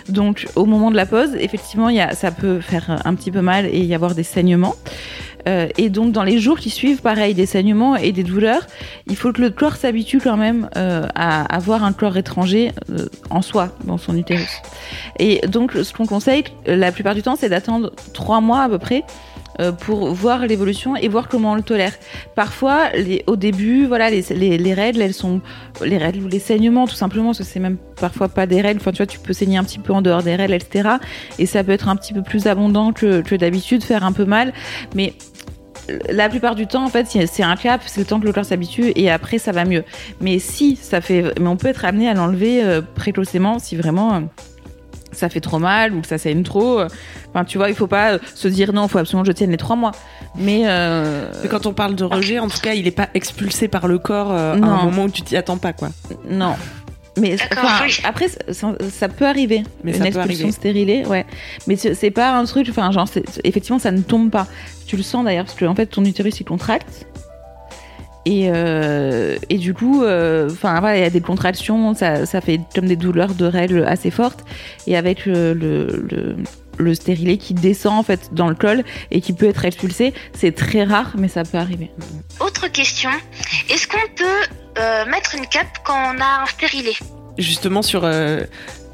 Donc, 0.08 0.46
au 0.56 0.64
moment 0.64 0.90
de 0.90 0.96
la 0.96 1.04
pause, 1.04 1.34
effectivement, 1.38 1.90
il 1.90 1.96
y 1.96 2.00
a, 2.00 2.14
ça 2.14 2.30
peut 2.30 2.60
faire 2.60 3.02
un 3.04 3.14
petit 3.14 3.30
peu 3.30 3.42
mal 3.42 3.66
et 3.66 3.80
y 3.80 3.94
avoir 3.94 4.14
des 4.14 4.22
saignements. 4.22 4.76
Euh, 5.46 5.68
et 5.76 5.90
donc, 5.90 6.12
dans 6.12 6.22
les 6.22 6.38
jours 6.38 6.58
qui 6.58 6.70
suivent, 6.70 7.02
pareil, 7.02 7.34
des 7.34 7.44
saignements 7.44 7.96
et 7.96 8.12
des 8.12 8.22
douleurs, 8.22 8.66
il 9.06 9.16
faut 9.16 9.32
que 9.32 9.42
le 9.42 9.50
corps 9.50 9.76
s'habitue 9.76 10.20
quand 10.20 10.38
même 10.38 10.70
euh, 10.76 11.06
à 11.14 11.54
avoir 11.54 11.84
un 11.84 11.92
corps 11.92 12.16
étranger 12.16 12.72
euh, 12.90 13.06
en 13.28 13.42
soi, 13.42 13.70
dans 13.84 13.98
son 13.98 14.16
utérus. 14.16 14.62
Et 15.18 15.40
donc, 15.46 15.72
ce 15.72 15.92
qu'on 15.92 16.06
conseille, 16.06 16.44
la 16.66 16.92
plupart 16.92 17.14
du 17.14 17.22
temps, 17.22 17.36
c'est 17.36 17.50
d'attendre 17.50 17.92
trois 18.14 18.40
mois 18.40 18.62
à 18.62 18.68
peu 18.70 18.78
près 18.78 19.04
euh, 19.60 19.72
pour 19.72 20.12
voir 20.12 20.46
l'évolution 20.46 20.96
et 20.96 21.08
voir 21.08 21.28
comment 21.28 21.52
on 21.52 21.54
le 21.54 21.62
tolère. 21.62 21.92
Parfois, 22.34 22.90
les, 22.90 23.22
au 23.26 23.36
début, 23.36 23.86
voilà, 23.86 24.10
les, 24.10 24.22
les, 24.30 24.58
les 24.58 24.74
règles, 24.74 25.02
elles 25.02 25.14
sont 25.14 25.40
les 25.84 25.98
règles 25.98 26.24
ou 26.24 26.28
les 26.28 26.38
saignements, 26.38 26.86
tout 26.86 26.94
simplement, 26.94 27.26
parce 27.26 27.38
que 27.38 27.44
c'est 27.44 27.60
même 27.60 27.76
parfois 28.00 28.28
pas 28.28 28.46
des 28.46 28.60
règles. 28.60 28.80
Enfin, 28.80 28.92
tu 28.92 28.98
vois, 28.98 29.06
tu 29.06 29.18
peux 29.18 29.32
saigner 29.32 29.58
un 29.58 29.64
petit 29.64 29.78
peu 29.78 29.92
en 29.92 30.02
dehors 30.02 30.22
des 30.22 30.34
règles, 30.34 30.54
etc. 30.54 30.88
Et 31.38 31.46
ça 31.46 31.62
peut 31.62 31.72
être 31.72 31.88
un 31.88 31.96
petit 31.96 32.12
peu 32.12 32.22
plus 32.22 32.46
abondant 32.46 32.92
que, 32.92 33.20
que 33.20 33.34
d'habitude, 33.34 33.84
faire 33.84 34.04
un 34.04 34.12
peu 34.12 34.24
mal, 34.24 34.52
mais 34.94 35.14
la 36.08 36.28
plupart 36.28 36.54
du 36.54 36.66
temps, 36.66 36.84
en 36.84 36.88
fait, 36.88 37.06
c'est 37.06 37.26
c'est 37.26 37.42
un 37.42 37.56
cap, 37.56 37.82
c'est 37.86 38.00
le 38.00 38.06
temps 38.06 38.20
que 38.20 38.26
le 38.26 38.32
corps 38.32 38.44
s'habitue 38.44 38.92
et 38.96 39.10
après 39.10 39.38
ça 39.38 39.52
va 39.52 39.64
mieux. 39.64 39.84
Mais 40.20 40.38
si 40.38 40.76
ça 40.76 41.00
fait, 41.00 41.38
mais 41.40 41.48
on 41.48 41.56
peut 41.56 41.68
être 41.68 41.84
amené 41.84 42.08
à 42.08 42.14
l'enlever 42.14 42.62
euh, 42.62 42.80
précocement 42.82 43.58
si 43.58 43.76
vraiment 43.76 44.14
euh, 44.14 44.20
ça 45.12 45.28
fait 45.28 45.40
trop 45.40 45.58
mal 45.58 45.94
ou 45.94 46.00
que 46.00 46.06
ça 46.06 46.18
saigne 46.18 46.42
trop. 46.42 46.80
euh. 46.80 46.88
Enfin, 47.34 47.44
tu 47.44 47.58
vois, 47.58 47.68
il 47.68 47.74
faut 47.74 47.86
pas 47.86 48.12
euh, 48.12 48.18
se 48.34 48.48
dire 48.48 48.72
non, 48.72 48.84
il 48.84 48.88
faut 48.88 48.98
absolument 48.98 49.22
que 49.22 49.28
je 49.28 49.32
tienne 49.32 49.50
les 49.50 49.56
trois 49.56 49.76
mois. 49.76 49.92
Mais, 50.36 50.62
euh, 50.66 51.30
quand 51.50 51.66
on 51.66 51.72
parle 51.72 51.94
de 51.94 52.04
rejet, 52.04 52.38
en 52.38 52.48
tout 52.48 52.60
cas, 52.60 52.74
il 52.74 52.86
est 52.86 52.90
pas 52.92 53.08
expulsé 53.14 53.68
par 53.68 53.88
le 53.88 53.98
corps 53.98 54.30
euh, 54.32 54.54
à 54.54 54.56
un 54.56 54.84
moment 54.84 55.04
où 55.04 55.10
tu 55.10 55.22
t'y 55.22 55.36
attends 55.36 55.56
pas, 55.58 55.72
quoi. 55.72 55.88
Non. 56.28 56.54
Mais 57.18 57.36
enfin, 57.52 57.86
après, 58.04 58.28
ça, 58.28 58.72
ça 58.90 59.08
peut 59.08 59.26
arriver. 59.26 59.64
Mais 59.82 59.90
une 59.90 59.96
ça 59.98 60.02
peut 60.04 60.06
expulsion 60.08 60.44
arriver. 60.44 60.52
stérilée, 60.52 61.04
ouais. 61.06 61.26
Mais 61.66 61.76
c'est 61.76 62.10
pas 62.12 62.30
un 62.36 62.44
truc, 62.44 62.68
enfin, 62.70 62.90
genre, 62.92 63.08
c'est- 63.08 63.24
effectivement, 63.44 63.80
ça 63.80 63.90
ne 63.90 64.00
tombe 64.00 64.30
pas. 64.30 64.46
Tu 64.86 64.96
le 64.96 65.02
sens 65.02 65.24
d'ailleurs, 65.24 65.44
parce 65.44 65.56
que 65.56 65.64
en 65.64 65.74
fait, 65.74 65.86
ton 65.86 66.04
utérus 66.04 66.38
il 66.40 66.44
contracte. 66.44 67.06
Et, 68.26 68.50
euh, 68.52 69.36
et 69.48 69.56
du 69.56 69.72
coup, 69.72 70.04
euh, 70.04 70.50
enfin, 70.50 70.78
voilà, 70.80 70.98
il 70.98 71.02
y 71.02 71.06
a 71.06 71.10
des 71.10 71.22
contractions, 71.22 71.94
ça, 71.94 72.26
ça 72.26 72.40
fait 72.40 72.60
comme 72.74 72.86
des 72.86 72.96
douleurs 72.96 73.34
de 73.34 73.46
règles 73.46 73.84
assez 73.84 74.10
fortes. 74.10 74.44
Et 74.86 74.96
avec 74.96 75.26
euh, 75.26 75.54
le, 75.54 76.06
le, 76.10 76.36
le 76.76 76.94
stérilet 76.94 77.38
qui 77.38 77.54
descend 77.54 77.94
en 77.94 78.02
fait 78.02 78.28
dans 78.32 78.48
le 78.48 78.54
col 78.54 78.84
et 79.10 79.20
qui 79.22 79.32
peut 79.32 79.48
être 79.48 79.64
expulsé, 79.64 80.12
c'est 80.34 80.54
très 80.54 80.84
rare, 80.84 81.14
mais 81.16 81.28
ça 81.28 81.44
peut 81.44 81.58
arriver. 81.58 81.90
Autre 82.40 82.68
question, 82.68 83.10
est-ce 83.70 83.86
qu'on 83.88 83.96
peut 84.14 84.24
euh, 84.78 85.06
mettre 85.06 85.34
une 85.34 85.46
cape 85.46 85.78
quand 85.84 85.94
on 86.14 86.20
a 86.20 86.42
un 86.42 86.46
stérilet? 86.46 86.96
Justement, 87.38 87.80
sur. 87.82 88.04
euh, 88.04 88.42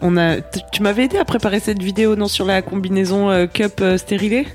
on 0.03 0.17
a, 0.19 0.41
tu 0.73 0.83
m'avais 0.83 1.05
aidé 1.05 1.17
à 1.17 1.25
préparer 1.25 1.59
cette 1.59 1.83
vidéo, 1.83 2.17
non, 2.17 2.29
sur 2.29 2.45
la 2.45 2.61
combinaison 2.63 3.31
euh, 3.31 3.47
cup 3.47 3.81
euh, 3.81 3.97
stérilé 3.97 4.47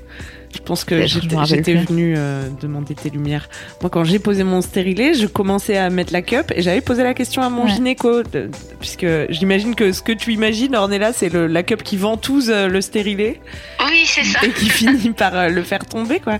Je 0.54 0.60
pense 0.60 0.84
que 0.84 1.06
j'étais 1.06 1.74
venue 1.74 2.14
euh, 2.16 2.48
demander 2.60 2.94
tes 2.94 3.08
lumières. 3.10 3.48
Moi, 3.80 3.88
quand 3.90 4.04
j'ai 4.04 4.18
posé 4.18 4.44
mon 4.44 4.60
stérilet, 4.60 5.14
je 5.14 5.26
commençais 5.26 5.76
à 5.78 5.88
mettre 5.90 6.12
la 6.12 6.20
cup 6.22 6.52
et 6.54 6.60
j'avais 6.62 6.80
posé 6.82 7.02
la 7.02 7.14
question 7.14 7.42
à 7.42 7.48
mon 7.48 7.64
Ouais. 7.64 7.70
gynéco, 7.70 8.22
de- 8.22 8.50
puisque 8.78 9.06
j'imagine 9.30 9.74
que 9.74 9.92
ce 9.92 10.02
que 10.02 10.12
tu 10.12 10.32
imagines, 10.32 10.76
Ornella, 10.76 11.12
c'est 11.12 11.32
la 11.32 11.62
cup 11.62 11.82
qui 11.82 11.96
ventouse 11.96 12.50
euh, 12.50 12.68
le 12.68 12.80
stérilet. 12.80 13.40
Oui, 13.86 14.02
c'est 14.04 14.24
ça. 14.24 14.40
et 14.44 14.50
qui 14.50 14.68
finit 14.70 15.10
par 15.10 15.34
euh, 15.36 15.48
le 15.48 15.62
faire 15.62 15.84
tomber 15.86 16.20
quoi. 16.20 16.34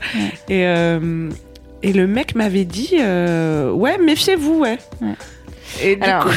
Et 0.49 0.67
euh, 0.67 1.31
et 1.83 1.93
le 1.93 2.07
mec 2.07 2.35
m'avait 2.35 2.65
dit 2.65 2.97
euh, 3.01 3.71
ouais 3.73 3.99
méfiez-vous 3.99 4.61
ouais. 4.61 4.79
Et 5.83 5.97
du 5.97 6.03
Alors- 6.03 6.25
coup, 6.27 6.31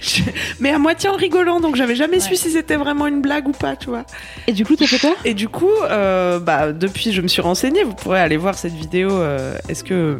je- 0.00 0.22
mais 0.60 0.70
à 0.70 0.78
moitié 0.78 1.08
en 1.10 1.16
rigolant 1.16 1.60
donc 1.60 1.76
j'avais 1.76 1.94
jamais 1.96 2.20
su 2.20 2.36
si 2.36 2.50
c'était 2.50 2.76
vraiment 2.76 3.06
une 3.06 3.20
blague 3.20 3.48
ou 3.48 3.52
pas 3.52 3.76
tu 3.76 3.88
vois. 3.88 4.04
Et 4.46 4.52
du 4.52 4.64
coup 4.64 4.76
t'as 4.76 4.86
fait 4.86 4.98
quoi? 4.98 5.14
Et 5.24 5.34
du 5.34 5.48
coup 5.48 5.70
euh, 5.82 6.38
bah 6.38 6.72
depuis 6.72 7.12
je 7.12 7.20
me 7.22 7.28
suis 7.28 7.42
renseignée 7.42 7.82
vous 7.84 7.94
pourrez 7.94 8.20
aller 8.20 8.36
voir 8.36 8.56
cette 8.56 8.74
vidéo. 8.74 9.10
euh, 9.12 9.56
Est-ce 9.68 9.84
que 9.84 10.16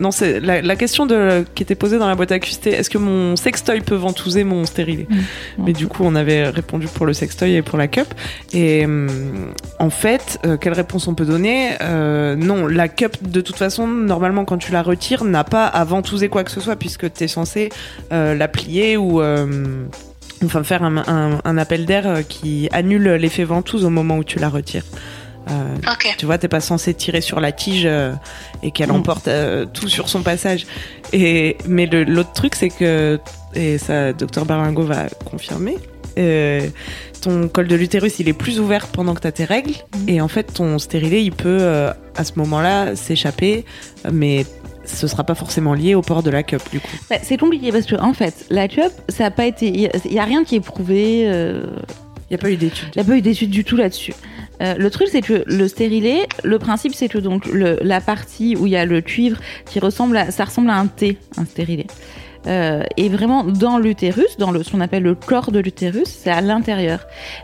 non, 0.00 0.10
c'est 0.10 0.40
la, 0.40 0.62
la 0.62 0.76
question 0.76 1.06
de, 1.06 1.44
qui 1.54 1.62
était 1.62 1.74
posée 1.74 1.98
dans 1.98 2.06
la 2.08 2.14
boîte 2.14 2.30
à 2.32 2.38
QST. 2.38 2.68
Est-ce 2.68 2.88
que 2.90 2.98
mon 2.98 3.34
sextoy 3.36 3.80
peut 3.80 3.94
ventouser 3.96 4.44
mon 4.44 4.64
stérilet 4.64 5.06
Mais 5.58 5.72
du 5.72 5.86
coup, 5.88 6.02
on 6.04 6.14
avait 6.14 6.48
répondu 6.48 6.86
pour 6.86 7.04
le 7.06 7.12
sextoy 7.12 7.54
et 7.54 7.62
pour 7.62 7.78
la 7.78 7.88
cup. 7.88 8.06
Et 8.52 8.84
hum, 8.84 9.08
en 9.78 9.90
fait, 9.90 10.38
euh, 10.46 10.56
quelle 10.56 10.72
réponse 10.74 11.08
on 11.08 11.14
peut 11.14 11.24
donner? 11.26 11.70
Euh, 11.82 12.36
Non, 12.36 12.66
la 12.66 12.88
cup, 12.88 13.16
de 13.22 13.40
toute 13.40 13.56
façon, 13.56 13.86
normalement, 13.88 14.44
quand 14.44 14.58
tu 14.58 14.72
la 14.72 14.82
retires, 14.82 15.24
n'a 15.24 15.44
pas 15.44 15.66
à 15.66 15.84
ventouser 15.84 16.28
quoi 16.28 16.44
que 16.44 16.50
ce 16.50 16.60
soit, 16.60 16.76
puisque 16.76 17.12
tu 17.12 17.24
es 17.24 17.28
censé 17.28 17.70
euh, 18.12 18.34
la 18.34 18.48
plier 18.48 18.96
ou... 18.96 19.20
Enfin, 20.44 20.62
faire 20.62 20.84
un, 20.84 20.98
un- 20.98 21.40
un 21.44 21.58
appel 21.58 21.84
d'air 21.84 22.22
qui 22.28 22.68
annule 22.70 23.08
l'effet 23.14 23.42
ventouse 23.42 23.84
au 23.84 23.90
moment 23.90 24.18
où 24.18 24.22
tu 24.24 24.38
la 24.38 24.48
retires. 24.48 24.84
Euh, 25.50 25.74
Tu 26.18 26.26
vois, 26.26 26.38
t'es 26.38 26.48
pas 26.48 26.60
censé 26.60 26.92
tirer 26.94 27.20
sur 27.20 27.40
la 27.40 27.52
tige 27.52 27.84
euh, 27.86 28.12
et 28.62 28.70
qu'elle 28.70 28.90
emporte 28.92 29.28
euh, 29.28 29.64
tout 29.66 29.88
sur 29.88 30.08
son 30.08 30.22
passage. 30.22 30.66
Et 31.12 31.56
mais 31.66 31.86
le- 31.86 32.04
l'autre 32.04 32.32
truc, 32.32 32.54
c'est 32.54 32.68
que 32.70 33.18
et 33.54 33.78
ça, 33.78 34.12
docteur 34.12 34.44
Berlingo 34.44 34.82
va 34.82 35.06
confirmer. 35.24 35.76
euh, 36.18 36.66
ton 37.22 37.48
col 37.48 37.66
de 37.66 37.74
l'utérus, 37.76 38.18
il 38.20 38.28
est 38.28 38.32
plus 38.32 38.60
ouvert 38.60 38.86
pendant 38.88 39.14
que 39.14 39.20
t'as 39.20 39.32
tes 39.32 39.44
règles, 39.44 39.72
et 40.06 40.20
en 40.20 40.28
fait, 40.28 40.44
ton 40.54 40.78
stérilet, 40.78 41.24
il 41.24 41.32
peut 41.32 41.58
euh, 41.60 41.92
à 42.16 42.22
ce 42.24 42.32
moment-là 42.36 42.94
s'échapper, 42.94 43.64
mais 44.12 44.46
ce 44.84 45.06
sera 45.08 45.24
pas 45.24 45.34
forcément 45.34 45.74
lié 45.74 45.94
au 45.94 46.02
port 46.02 46.22
de 46.22 46.30
la 46.30 46.42
cup 46.44 46.62
du 46.70 46.78
coup. 46.80 46.88
Bah, 47.10 47.16
c'est 47.22 47.36
compliqué 47.36 47.72
parce 47.72 47.86
que 47.86 47.96
en 47.96 48.12
fait, 48.14 48.46
la 48.50 48.68
cup, 48.68 48.92
ça 49.08 49.26
a 49.26 49.30
pas 49.30 49.46
été, 49.46 49.66
il 49.68 49.80
y, 49.80 49.86
a- 49.86 49.90
il 50.04 50.12
y 50.12 50.18
a 50.18 50.24
rien 50.24 50.44
qui 50.44 50.56
est 50.56 50.60
prouvé. 50.60 51.22
Il 52.30 52.34
n'y 52.34 52.34
a 52.34 52.38
pas 52.38 52.50
eu 52.50 52.56
d'études. 52.56 52.88
Il 52.94 52.98
y 52.98 53.00
a 53.00 53.04
pas 53.04 53.16
eu 53.16 53.22
d'études 53.22 53.50
du 53.50 53.64
tout 53.64 53.76
là-dessus. 53.76 54.12
Euh, 54.62 54.74
le 54.76 54.90
truc, 54.90 55.08
c'est 55.10 55.22
que 55.22 55.44
le 55.46 55.68
stérilet, 55.68 56.26
le 56.44 56.58
principe, 56.58 56.94
c'est 56.94 57.08
que 57.08 57.18
donc 57.18 57.46
le, 57.46 57.78
la 57.82 58.00
partie 58.00 58.56
où 58.56 58.66
il 58.66 58.72
y 58.72 58.76
a 58.76 58.84
le 58.84 59.00
cuivre 59.00 59.38
qui 59.66 59.78
ressemble 59.80 60.16
à, 60.16 60.30
ça 60.30 60.44
ressemble 60.44 60.70
à 60.70 60.76
un 60.76 60.86
T, 60.86 61.18
un 61.36 61.44
stérilet. 61.44 61.86
Euh, 62.46 62.82
et 62.96 63.08
vraiment 63.08 63.44
dans 63.44 63.78
l'utérus, 63.78 64.36
dans 64.38 64.50
le, 64.50 64.62
ce 64.62 64.70
qu'on 64.70 64.80
appelle 64.80 65.02
le 65.02 65.14
corps 65.14 65.52
de 65.52 65.58
l'utérus, 65.58 66.06
c'est 66.06 66.30
à 66.30 66.40
l'intérieur. 66.40 67.00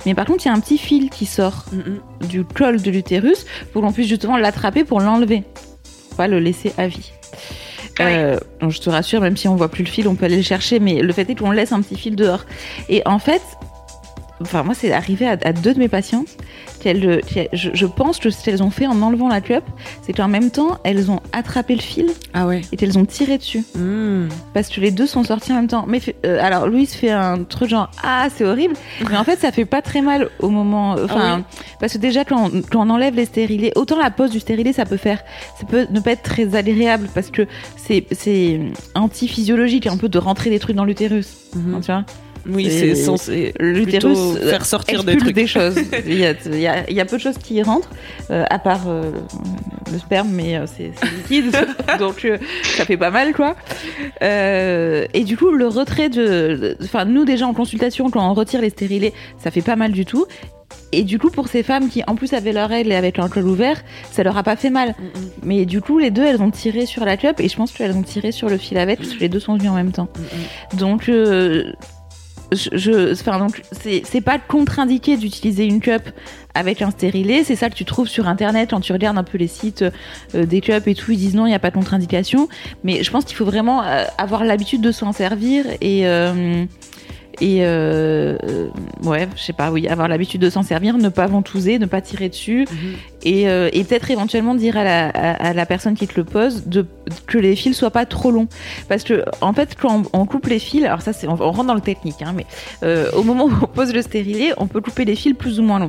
Mais 0.06 0.14
par 0.14 0.24
contre, 0.24 0.44
il 0.46 0.48
y 0.48 0.50
a 0.50 0.54
un 0.54 0.60
petit 0.60 0.78
fil 0.78 1.10
qui 1.10 1.26
sort 1.26 1.66
du 2.28 2.44
col 2.44 2.80
de 2.80 2.90
l'utérus 2.90 3.44
pour 3.72 3.82
qu'on 3.82 3.92
puisse 3.92 4.08
justement 4.08 4.36
l'attraper 4.36 4.84
pour 4.84 5.00
l'enlever, 5.00 5.42
pour 6.08 6.16
pas 6.16 6.28
le 6.28 6.38
laisser 6.38 6.72
à 6.78 6.86
vie. 6.86 7.12
Euh, 8.00 8.38
je 8.68 8.80
te 8.80 8.90
rassure, 8.90 9.20
même 9.20 9.36
si 9.36 9.46
on 9.48 9.56
voit 9.56 9.68
plus 9.68 9.84
le 9.84 9.90
fil, 9.90 10.08
on 10.08 10.14
peut 10.14 10.24
aller 10.24 10.36
le 10.36 10.42
chercher, 10.42 10.80
mais 10.80 11.00
le 11.00 11.12
fait 11.12 11.28
est 11.30 11.34
qu'on 11.34 11.50
laisse 11.50 11.72
un 11.72 11.80
petit 11.80 11.96
fil 11.96 12.16
dehors. 12.16 12.44
Et 12.88 13.02
en 13.06 13.18
fait, 13.18 13.42
enfin 14.44 14.62
moi 14.62 14.74
c'est 14.74 14.92
arrivé 14.92 15.26
à, 15.26 15.32
à 15.42 15.52
deux 15.52 15.74
de 15.74 15.78
mes 15.78 15.88
patientes 15.88 16.28
qu'elles, 16.80 17.20
qu'elles- 17.26 17.48
je, 17.52 17.70
je 17.72 17.86
pense 17.86 18.18
que 18.18 18.30
ce 18.30 18.44
qu'elles 18.44 18.62
ont 18.62 18.70
fait 18.70 18.86
en 18.86 19.00
enlevant 19.02 19.28
la 19.28 19.40
cup, 19.40 19.64
c'est 20.02 20.12
qu'en 20.12 20.28
même 20.28 20.50
temps 20.50 20.78
elles 20.84 21.10
ont 21.10 21.20
attrapé 21.32 21.74
le 21.74 21.80
fil 21.80 22.06
Ah 22.34 22.46
ouais. 22.46 22.60
et 22.72 22.76
qu'elles 22.76 22.98
ont 22.98 23.04
tiré 23.04 23.38
dessus 23.38 23.64
Hmm. 23.74 24.28
parce 24.52 24.68
que 24.68 24.80
les 24.80 24.90
deux 24.90 25.06
sont 25.06 25.24
sortis 25.24 25.52
en 25.52 25.56
même 25.56 25.68
temps. 25.68 25.84
Mais 25.88 26.00
euh, 26.26 26.38
alors 26.42 26.66
Louise 26.68 26.92
fait 26.94 27.10
un 27.10 27.44
truc 27.44 27.70
genre 27.70 27.90
ah 28.02 28.26
c'est 28.34 28.44
horrible, 28.44 28.74
mais 29.10 29.16
en 29.16 29.24
fait 29.24 29.38
ça 29.38 29.50
fait 29.52 29.64
pas 29.64 29.82
très 29.82 30.00
mal 30.02 30.28
au 30.40 30.48
moment, 30.50 30.96
enfin 31.02 31.44
parce 31.80 31.94
que 31.94 31.98
déjà 31.98 32.24
quand 32.24 32.50
on, 32.52 32.62
quand 32.62 32.86
on 32.86 32.90
enlève 32.90 33.14
les 33.14 33.24
stérilés, 33.24 33.72
autant 33.76 33.98
la 33.98 34.10
pose 34.10 34.30
du 34.30 34.40
stérilet 34.40 34.72
ça 34.72 34.84
peut 34.84 34.96
faire, 34.96 35.22
ça 35.58 35.66
peut 35.66 35.86
ne 35.90 36.00
pas 36.00 36.12
être 36.12 36.22
très 36.22 36.54
agréable 36.54 37.08
parce 37.14 37.30
que 37.30 37.46
c'est 37.76 38.06
c'est 38.12 38.60
anti-physiologique 38.94 39.86
un 39.86 39.96
peu 39.96 40.08
de 40.08 40.18
rentrer 40.18 40.50
des 40.50 40.58
trucs 40.58 40.76
dans 40.76 40.84
l'utérus, 40.84 41.28
Mhm. 41.54 41.74
hein, 41.74 41.80
tu 41.80 41.86
vois? 41.92 42.04
Oui, 42.46 42.68
c'est 42.70 42.94
censé 42.94 43.54
l'utérus 43.58 44.18
faire 44.38 44.66
sortir 44.66 45.02
des 45.04 45.16
trucs. 45.16 45.34
des 45.34 45.46
choses. 45.46 45.76
Il 46.06 46.18
y, 46.18 46.26
a, 46.26 46.34
il 46.46 46.60
y 46.60 46.66
a- 46.66 46.88
il 46.90 46.94
y 46.96 47.00
a 47.00 47.04
peu 47.04 47.16
de 47.16 47.22
choses 47.22 47.38
qui 47.38 47.54
y 47.54 47.62
rentrent, 47.62 47.90
euh, 48.30 48.44
à 48.50 48.58
part 48.58 48.82
euh, 48.88 49.10
le 49.92 49.98
sperme, 49.98 50.28
mais 50.32 50.56
euh, 50.56 50.66
c'est 50.66 50.92
liquide, 51.16 51.56
donc 51.98 52.24
euh, 52.24 52.38
ça 52.76 52.84
fait 52.84 52.96
pas 52.96 53.10
mal, 53.10 53.32
quoi. 53.32 53.56
Euh, 54.22 55.06
et 55.14 55.24
du 55.24 55.36
coup, 55.36 55.50
le 55.50 55.66
retrait 55.68 56.08
de, 56.08 56.76
enfin, 56.82 57.04
nous 57.04 57.24
déjà 57.24 57.46
en 57.46 57.54
consultation, 57.54 58.10
quand 58.10 58.28
on 58.28 58.34
retire 58.34 58.60
les 58.60 58.70
stérilés, 58.70 59.12
ça 59.38 59.50
fait 59.50 59.62
pas 59.62 59.76
mal 59.76 59.92
du 59.92 60.04
tout. 60.04 60.26
Et 60.92 61.02
du 61.02 61.18
coup, 61.18 61.30
pour 61.30 61.48
ces 61.48 61.62
femmes 61.62 61.88
qui 61.88 62.02
en 62.06 62.14
plus 62.14 62.32
avaient 62.34 62.52
leurs 62.52 62.68
règles 62.68 62.92
et 62.92 62.96
avec 62.96 63.18
un 63.18 63.28
col 63.28 63.46
ouvert, 63.46 63.82
ça 64.12 64.22
leur 64.22 64.36
a 64.36 64.42
pas 64.42 64.56
fait 64.56 64.70
mal. 64.70 64.94
Mais 65.42 65.66
du 65.66 65.80
coup, 65.80 65.98
les 65.98 66.10
deux, 66.10 66.24
elles 66.24 66.40
ont 66.42 66.50
tiré 66.50 66.86
sur 66.86 67.04
la 67.04 67.16
cup 67.16 67.40
et 67.40 67.48
je 67.48 67.56
pense 67.56 67.72
qu'elles 67.72 67.96
ont 67.96 68.02
tiré 68.02 68.32
sur 68.32 68.48
le 68.48 68.56
fil 68.58 68.78
avec 68.78 68.98
parce 68.98 69.12
que 69.12 69.20
les 69.20 69.28
deux 69.28 69.40
sont 69.40 69.56
venus 69.56 69.70
en 69.70 69.74
même 69.74 69.92
temps. 69.92 70.08
Donc, 70.74 71.08
euh, 71.08 71.64
je, 72.52 72.68
je- 72.72 73.38
donc 73.38 73.62
c'est 73.72 74.02
c'est 74.04 74.20
pas 74.20 74.38
contre-indiqué 74.38 75.16
d'utiliser 75.16 75.64
une 75.66 75.80
cup 75.80 76.02
avec 76.54 76.82
un 76.82 76.90
stérilet. 76.90 77.42
C'est 77.44 77.56
ça 77.56 77.68
que 77.70 77.74
tu 77.74 77.84
trouves 77.84 78.06
sur 78.08 78.28
internet 78.28 78.70
quand 78.70 78.80
tu 78.80 78.92
regardes 78.92 79.18
un 79.18 79.24
peu 79.24 79.38
les 79.38 79.48
sites 79.48 79.84
euh, 80.34 80.46
des 80.46 80.60
cups 80.60 80.86
et 80.86 80.94
tout. 80.94 81.10
Ils 81.12 81.18
disent 81.18 81.34
non, 81.34 81.46
il 81.46 81.50
n'y 81.50 81.54
a 81.54 81.58
pas 81.58 81.70
de 81.70 81.74
contre-indication. 81.74 82.48
Mais 82.84 83.02
je 83.02 83.10
pense 83.10 83.24
qu'il 83.24 83.36
faut 83.36 83.44
vraiment 83.44 83.82
euh, 83.82 84.04
avoir 84.18 84.44
l'habitude 84.44 84.80
de 84.80 84.92
s'en 84.92 85.12
servir 85.12 85.64
et. 85.80 86.06
euh, 86.06 86.64
et 87.40 87.64
euh, 87.64 88.36
euh, 88.44 88.68
ouais, 89.02 89.28
je 89.36 89.42
sais 89.42 89.52
pas, 89.52 89.70
oui, 89.70 89.88
avoir 89.88 90.08
l'habitude 90.08 90.40
de 90.40 90.50
s'en 90.50 90.62
servir, 90.62 90.96
ne 90.98 91.08
pas 91.08 91.26
ventouser, 91.26 91.78
ne 91.78 91.86
pas 91.86 92.00
tirer 92.00 92.28
dessus, 92.28 92.66
et, 93.22 93.48
euh, 93.48 93.68
et 93.72 93.84
peut-être 93.84 94.10
éventuellement 94.10 94.54
dire 94.54 94.76
à 94.76 94.84
la, 94.84 95.08
à, 95.08 95.48
à 95.48 95.52
la 95.52 95.66
personne 95.66 95.94
qui 95.94 96.06
te 96.06 96.14
le 96.16 96.24
pose 96.24 96.66
de, 96.66 96.86
que 97.26 97.38
les 97.38 97.56
fils 97.56 97.76
soient 97.76 97.90
pas 97.90 98.06
trop 98.06 98.30
longs. 98.30 98.48
Parce 98.88 99.04
que, 99.04 99.24
en 99.40 99.52
fait, 99.52 99.76
quand 99.80 100.02
on, 100.12 100.20
on 100.20 100.26
coupe 100.26 100.46
les 100.46 100.58
fils, 100.58 100.84
alors 100.84 101.02
ça, 101.02 101.12
c'est, 101.12 101.26
on, 101.26 101.34
on 101.40 101.52
rentre 101.52 101.64
dans 101.66 101.74
le 101.74 101.80
technique, 101.80 102.22
hein, 102.22 102.32
mais 102.36 102.46
euh, 102.82 103.10
au 103.12 103.22
moment 103.22 103.46
où 103.46 103.52
on 103.62 103.66
pose 103.66 103.92
le 103.92 104.02
stérilet, 104.02 104.52
on 104.56 104.66
peut 104.66 104.80
couper 104.80 105.04
les 105.04 105.16
fils 105.16 105.34
plus 105.34 105.60
ou 105.60 105.62
moins 105.62 105.78
longs. 105.80 105.88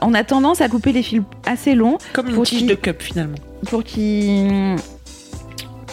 On 0.00 0.14
a 0.14 0.24
tendance 0.24 0.60
à 0.60 0.68
couper 0.68 0.92
les 0.92 1.02
fils 1.02 1.22
assez 1.44 1.74
longs. 1.74 1.98
Comme 2.12 2.28
une 2.28 2.42
tige 2.42 2.66
de 2.66 2.74
cup 2.74 3.02
finalement. 3.02 3.38
Pour 3.66 3.84
qu'ils. 3.84 4.76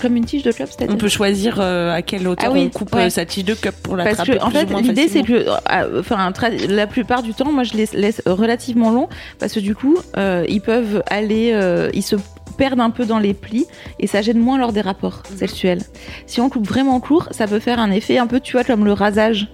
Comme 0.03 0.15
une 0.17 0.25
tige 0.25 0.43
de 0.43 0.51
club, 0.51 0.67
c'est-à-dire 0.69 0.93
On 0.93 0.97
peut 0.99 1.07
choisir 1.07 1.57
euh, 1.59 1.91
à 1.95 2.01
quelle 2.03 2.27
hauteur 2.27 2.49
Ah 2.49 2.53
oui, 2.53 2.65
on 2.67 2.77
coupe 2.77 2.93
ouais. 2.93 3.05
euh, 3.05 3.09
sa 3.09 3.25
tige 3.25 3.45
de 3.45 3.55
cup 3.55 3.73
pour 3.81 3.95
Parce 3.95 4.09
l'attraper 4.09 4.37
que 4.37 4.43
en 4.43 4.49
fait 4.51 4.65
l'idée 4.81 5.07
c'est 5.07 5.23
que 5.23 5.33
euh, 5.33 5.99
enfin 6.01 6.29
tra- 6.31 6.67
la 6.67 6.85
plupart 6.87 7.23
du 7.23 7.33
temps 7.33 7.51
moi 7.51 7.63
je 7.63 7.73
les 7.73 7.87
laisse 7.93 8.21
relativement 8.25 8.91
longs 8.91 9.07
parce 9.39 9.53
que 9.53 9.59
du 9.61 9.73
coup 9.75 9.97
euh, 10.17 10.45
ils 10.49 10.61
peuvent 10.61 11.01
aller 11.09 11.57
ils 11.93 12.03
se 12.03 12.17
perdent 12.57 12.81
un 12.81 12.89
peu 12.91 13.05
dans 13.05 13.17
les 13.17 13.33
plis 13.33 13.65
et 13.99 14.05
ça 14.05 14.21
gêne 14.21 14.37
moins 14.39 14.57
lors 14.59 14.73
des 14.73 14.81
rapports 14.81 15.23
Mhm. 15.31 15.37
sexuels. 15.37 15.81
Si 16.27 16.39
on 16.41 16.49
coupe 16.49 16.67
vraiment 16.67 16.99
court, 16.99 17.27
ça 17.31 17.47
peut 17.47 17.59
faire 17.59 17.79
un 17.79 17.89
effet 17.91 18.17
un 18.17 18.27
peu 18.27 18.39
tu 18.41 18.51
vois 18.53 18.63
comme 18.65 18.83
le 18.85 18.93
rasage. 18.93 19.47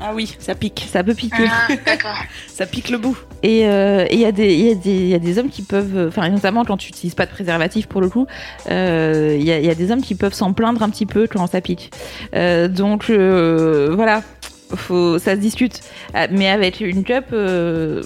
Ah 0.00 0.12
oui, 0.14 0.34
ça 0.40 0.54
pique. 0.54 0.86
Ça 0.90 1.04
peut 1.04 1.14
piquer. 1.14 1.44
Ah, 1.48 1.68
d'accord. 1.86 2.16
Ça 2.52 2.66
pique 2.66 2.90
le 2.90 2.98
bout. 2.98 3.16
Et 3.42 3.66
euh, 3.66 4.06
il 4.10 4.18
y, 4.18 4.24
a 4.24 4.32
des- 4.32 4.54
il 4.54 4.66
y, 4.66 4.70
a 4.70 4.74
des- 4.74 4.90
il 4.90 5.08
y 5.08 5.14
a 5.14 5.18
des 5.18 5.38
hommes 5.38 5.48
qui 5.50 5.62
peuvent, 5.62 5.96
euh, 5.96 6.08
enfin 6.08 6.28
notamment 6.28 6.64
quand 6.64 6.76
tu 6.76 6.88
n'utilises 6.88 7.14
pas 7.14 7.26
de 7.26 7.30
préservatif 7.30 7.86
pour 7.86 8.00
le 8.00 8.08
coup, 8.08 8.26
euh, 8.70 9.36
il 9.38 9.44
y, 9.44 9.50
a, 9.52 9.58
il 9.58 9.64
y 9.66 9.70
a 9.70 9.74
des 9.74 9.90
hommes 9.90 10.02
qui 10.02 10.14
peuvent 10.14 10.34
s'en 10.34 10.52
plaindre 10.52 10.82
un 10.82 10.90
petit 10.90 11.06
peu 11.06 11.26
quand 11.26 11.46
ça 11.48 11.60
pique. 11.60 11.92
Euh, 12.34 12.68
donc 12.68 13.10
euh, 13.10 13.92
voilà, 13.94 14.22
faut, 14.74 15.18
ça 15.18 15.34
se 15.36 15.40
discute. 15.40 15.80
Ah, 16.12 16.26
Mais 16.30 16.48
avec 16.48 16.80
une 16.80 17.02
cup, 17.04 17.26
euh, 17.32 18.02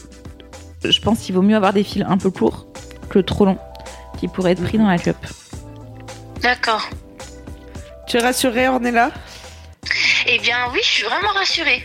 je 0.85 1.01
pense 1.01 1.21
qu'il 1.21 1.35
vaut 1.35 1.43
mieux 1.43 1.57
avoir 1.57 1.73
des 1.73 1.85
fils 1.85 2.05
un 2.09 2.17
peu 2.19 2.31
courts 2.31 2.67
que 3.11 3.19
trop 3.19 3.45
longs, 3.47 3.59
qui 4.19 4.29
pourraient 4.29 4.53
être 4.53 4.63
pris 4.63 4.79
dans 4.79 4.89
la 4.89 4.99
cup. 4.99 5.17
D'accord. 6.43 6.89
Tu 8.07 8.17
es 8.17 8.21
rassurée, 8.21 8.69
Ornella? 8.69 9.11
Eh 10.31 10.39
bien 10.41 10.57
oui, 10.75 10.81
je 10.83 10.89
suis 10.89 11.05
vraiment 11.05 11.33
rassurée. 11.35 11.83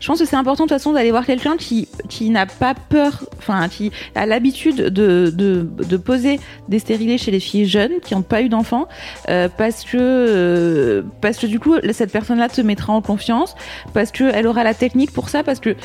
Je 0.00 0.06
pense 0.08 0.18
que 0.18 0.24
c'est 0.24 0.34
important 0.34 0.64
de 0.64 0.68
toute 0.68 0.78
façon 0.78 0.92
d'aller 0.92 1.10
voir 1.10 1.24
quelqu'un 1.24 1.56
qui, 1.56 1.86
n'a 2.30 2.46
pas 2.46 2.74
peur, 2.74 3.24
enfin 3.38 3.68
qui 3.68 3.92
a 4.16 4.26
l'habitude 4.26 4.76
de, 4.76 5.96
poser 5.96 6.40
des 6.68 6.80
stérilés 6.80 7.18
chez 7.18 7.30
les 7.30 7.38
filles 7.38 7.66
jeunes 7.66 8.00
qui 8.02 8.14
n'ont 8.14 8.22
pas 8.22 8.42
eu 8.42 8.48
d'enfants, 8.48 8.88
euh, 9.28 9.48
parce 9.48 9.84
que 9.84 9.96
euh, 10.00 11.02
parce 11.20 11.38
que 11.38 11.46
du 11.46 11.60
coup 11.60 11.76
cette 11.92 12.10
personne-là 12.10 12.48
te 12.48 12.60
mettra 12.62 12.92
en 12.92 13.00
confiance, 13.00 13.54
parce 13.92 14.10
qu'elle 14.10 14.46
aura 14.46 14.64
la 14.64 14.74
technique 14.74 15.12
pour 15.12 15.28
ça, 15.28 15.44
parce 15.44 15.60
que 15.60 15.76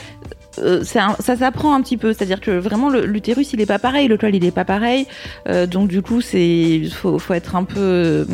euh, 0.60 0.84
ça 0.84 1.15
s'apprend 1.19 1.76
un 1.76 1.82
petit 1.82 1.98
peu, 1.98 2.13
c'est-à-dire 2.13 2.41
que 2.41 2.52
vraiment 2.52 2.89
l'utérus 2.89 3.54
il 3.54 3.62
est 3.62 3.67
pas 3.67 3.80
pareil, 3.80 4.08
le 4.08 4.17
col 4.17 4.34
il 4.34 4.45
est 4.45 4.52
pas 4.52 4.65
pareil, 4.65 5.06
donc 5.67 5.89
du 5.89 6.02
coup 6.02 6.22
c'est 6.22 6.82
faut, 6.91 7.19
faut 7.19 7.34
être 7.34 7.56
un 7.56 7.65
peu 7.65 8.26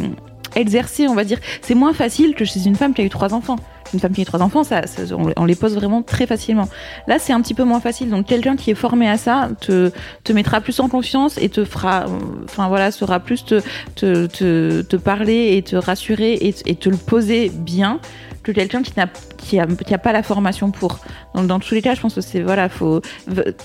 exercé, 0.56 1.08
on 1.08 1.15
va 1.15 1.24
dire. 1.24 1.39
C'est 1.62 1.76
moins 1.76 1.94
facile 1.94 2.36
que 2.36 2.46
chez 2.46 2.65
une 2.65 2.76
femme 2.76 2.94
qui 2.94 3.02
a 3.02 3.04
eu 3.06 3.10
trois 3.10 3.34
enfants. 3.34 3.58
Une 3.94 4.00
femme 4.00 4.12
qui 4.13 4.22
a 4.22 4.24
eu 4.24 4.26
trois 4.26 4.41
enfants, 4.41 4.63
ça, 4.63 4.88
ça- 4.88 5.04
on, 5.15 5.32
on 5.38 5.46
les 5.46 5.56
pose 5.56 5.76
vraiment 5.76 6.02
très 6.02 6.26
facilement. 6.26 6.68
Là, 7.08 7.20
c'est 7.20 7.34
un 7.34 7.41
petit 7.41 7.54
peu 7.54 7.63
moins 7.63 7.80
facile. 7.80 8.10
Donc, 8.10 8.26
quelqu'un 8.26 8.56
qui 8.56 8.72
est 8.72 8.76
formé 8.76 9.08
à 9.08 9.18
ça 9.18 9.50
te, 9.62 9.91
te 10.24 10.34
mettra 10.34 10.60
plus 10.62 10.80
en 10.80 10.89
confiance 10.89 11.38
et 11.38 11.50
te 11.50 11.63
fera, 11.65 12.06
enfin 12.46 12.68
voilà, 12.68 12.91
saura 12.91 13.20
plus 13.20 13.46
te, 13.46 13.62
te, 13.96 14.26
te, 14.26 14.82
te 14.82 14.96
parler 14.96 15.56
et 15.56 15.62
te 15.62 15.76
rassurer 15.76 16.34
et, 16.34 16.56
et 16.65 16.76
te 16.76 16.89
le 16.89 16.98
poser 16.98 17.50
bien 17.54 18.00
que 18.46 18.52
quelqu'un 18.52 18.82
qui 18.84 18.94
n'a 18.96 19.08
qui 19.38 19.60
a, 19.60 19.66
qui 19.68 19.94
a 19.94 19.98
pas 19.98 20.14
la 20.14 20.24
formation 20.24 20.72
pour. 20.72 21.00
Donc 21.34 21.48
dans 21.48 21.60
tous 21.60 21.74
les 21.74 21.82
cas, 21.82 21.96
je 21.96 22.02
pense 22.02 22.16
que 22.16 22.22
c'est 22.22 22.42
voilà, 22.42 22.70
faut 22.70 23.02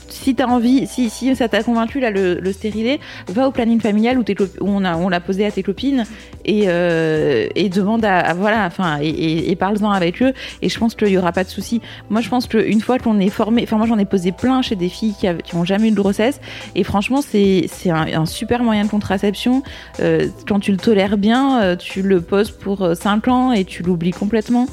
si 0.09 0.35
t'as 0.35 0.47
envie, 0.47 0.87
si 0.87 1.11
si 1.11 1.37
ça 1.37 1.49
t'a 1.49 1.63
convaincu 1.63 2.01
là 2.01 2.11
le, 2.11 2.41
le 2.41 2.53
stérilet, 2.53 2.99
va 3.29 3.47
au 3.47 3.51
planning 3.53 3.81
familial 3.81 4.19
où, 4.19 4.23
où 4.23 4.69
on 4.69 4.85
a 4.85 4.97
on 4.97 5.09
l'a 5.09 5.21
posé 5.21 5.45
à 5.47 5.51
tes 5.51 5.63
copines 5.63 6.05
et 6.45 6.65
euh, 6.69 7.47
et 7.55 7.69
demande 7.69 8.05
à, 8.05 8.33
voilà, 8.35 8.65
enfin 8.67 8.99
et, 9.03 9.51
et, 9.51 9.57
parle-en 9.57 9.91
avec 9.91 10.23
eux 10.23 10.33
et 10.63 10.69
je 10.69 10.79
pense 10.79 10.95
qu'il 10.95 11.09
y 11.09 11.19
aura 11.19 11.33
pas 11.33 11.45
de 11.45 11.49
souci. 11.51 11.81
Moi, 12.09 12.21
je 12.23 12.29
pense 12.31 12.47
qu'une 12.47 12.81
fois 12.81 12.99
qu'on 12.99 13.19
est 13.21 13.29
formé, 13.29 13.63
enfin 13.65 13.77
moi 13.77 13.87
j'en 13.87 13.99
ai 13.99 14.07
posé 14.07 14.33
plein 14.33 14.63
chez 14.63 14.77
des 14.77 14.89
filles 14.89 15.15
qui, 15.19 15.27
avaient- 15.27 15.43
qui 15.43 15.55
ont 15.57 15.65
jamais 15.65 15.89
eu 15.89 15.91
de 15.91 15.97
grossesse 15.97 16.41
et 16.75 16.85
franchement 16.85 17.21
c'est 17.23 17.67
c'est 17.69 17.91
un, 17.91 18.25
super 18.27 18.63
moyen 18.63 18.85
de 18.85 18.91
contraception. 18.91 19.63
Euh, 20.01 20.29
quand 20.49 20.61
tu 20.61 20.73
le 20.73 20.79
tolères 20.79 21.19
bien, 21.19 21.61
euh, 21.63 21.77
tu 21.77 22.01
le 22.03 22.21
poses 22.23 22.51
pour 22.51 22.91
5 22.95 23.29
ans 23.29 23.53
et 23.53 23.65
tu 23.65 23.83
l'oublies 23.83 24.13
complètement. 24.13 24.67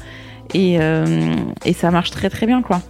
Et, 0.53 0.79
euh, 0.79 1.35
et 1.65 1.73
ça 1.73 1.91
marche 1.91 2.11
très 2.11 2.29
très 2.29 2.45
bien 2.45 2.61
quoi. 2.61 2.81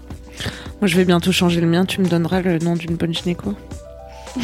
Moi, 0.79 0.87
je 0.87 0.95
vais 0.95 1.05
bientôt 1.05 1.31
changer 1.31 1.59
le 1.59 1.65
mien. 1.67 1.85
Tu 1.85 2.01
me 2.01 2.07
donneras 2.07 2.41
le 2.41 2.59
nom 2.59 2.75
d'une 2.75 2.95
bonne 2.95 3.13
gynéco 3.13 3.55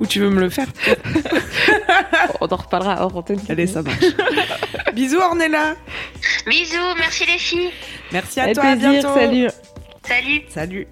Ou 0.00 0.06
tu 0.06 0.20
veux 0.20 0.30
me 0.30 0.40
le 0.40 0.48
faire? 0.48 0.66
On 2.40 2.46
en 2.46 2.56
reparlera 2.56 3.04
hors 3.04 3.14
antenne. 3.16 3.38
Allez, 3.48 3.66
ça 3.66 3.82
marche. 3.82 3.98
Bisous, 4.94 5.18
Ornella. 5.20 5.74
Bisous, 6.46 6.76
merci 6.98 7.24
les 7.26 7.38
filles. 7.38 7.70
Merci 8.10 8.40
à 8.40 8.44
Avec 8.44 8.54
toi. 8.56 8.64
à 8.64 8.72
plaisir, 8.72 8.90
bientôt. 8.90 9.14
salut. 9.14 9.48
Salut. 10.08 10.42
Salut. 10.48 10.86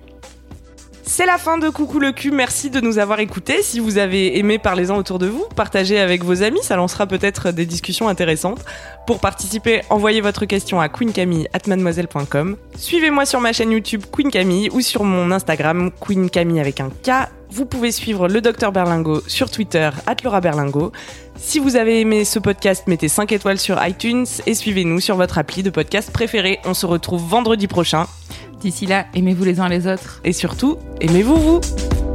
C'est 1.13 1.27
la 1.27 1.39
fin 1.39 1.59
de 1.59 1.69
Coucou 1.71 1.99
le 1.99 2.13
cul. 2.13 2.31
Merci 2.31 2.71
de 2.71 2.81
nous 2.81 3.01
avoir 3.01 3.19
écoutés. 3.19 3.65
Si 3.65 3.81
vous 3.81 3.99
avez 3.99 4.39
aimé, 4.39 4.61
parlez-en 4.61 4.97
autour 4.97 5.19
de 5.19 5.27
vous. 5.27 5.45
Partagez 5.57 5.99
avec 5.99 6.23
vos 6.23 6.45
amis. 6.45 6.63
Ça 6.63 6.77
lancera 6.77 7.09
peut-être 7.09 7.51
des 7.51 7.67
discussions 7.67 8.07
intéressantes. 8.07 8.65
Pour 9.09 9.19
participer, 9.19 9.83
envoyez 9.91 10.21
votre 10.21 10.45
question 10.45 10.81
à 10.81 10.89
queencamille@mademoiselle.com. 10.89 12.57
Suivez-moi 12.77 13.27
sur 13.27 13.41
ma 13.41 13.53
chaîne 13.53 13.73
YouTube 13.73 14.05
Queen 14.13 14.31
Camille 14.31 14.71
ou 14.71 14.81
sur 14.83 15.03
mon 15.03 15.33
Instagram 15.33 15.91
Queen 16.01 16.31
Camille 16.31 16.61
avec 16.61 16.79
un 16.79 16.91
K. 16.91 17.29
Vous 17.53 17.67
pouvez 17.67 17.91
suivre 17.91 18.29
le 18.29 18.41
docteur 18.41 18.71
Berlingo 18.71 19.23
sur 19.27 19.51
Twitter 19.51 19.91
Laura 20.23 20.41
Berlingo. 20.41 20.93
Si 21.37 21.59
vous 21.59 21.77
avez 21.77 22.01
aimé 22.01 22.25
ce 22.25 22.39
podcast, 22.39 22.87
mettez 22.87 23.09
5 23.09 23.33
étoiles 23.33 23.59
sur 23.59 23.85
iTunes 23.85 24.27
et 24.47 24.55
suivez-nous 24.55 25.01
sur 25.01 25.17
votre 25.17 25.39
appli 25.39 25.63
de 25.63 25.71
podcast 25.71 26.13
préféré. 26.13 26.61
On 26.65 26.75
se 26.75 26.87
retrouve 26.87 27.23
vendredi 27.29 27.67
prochain. 27.67 28.07
D'ici 28.61 28.87
là, 28.87 29.07
aimez-vous 29.15 29.45
les 29.45 29.61
uns 29.61 29.69
les 29.69 29.87
autres. 29.87 30.21
Et 30.25 30.33
surtout, 30.33 30.79
aimez-vous 31.01 31.37
vous 31.37 32.10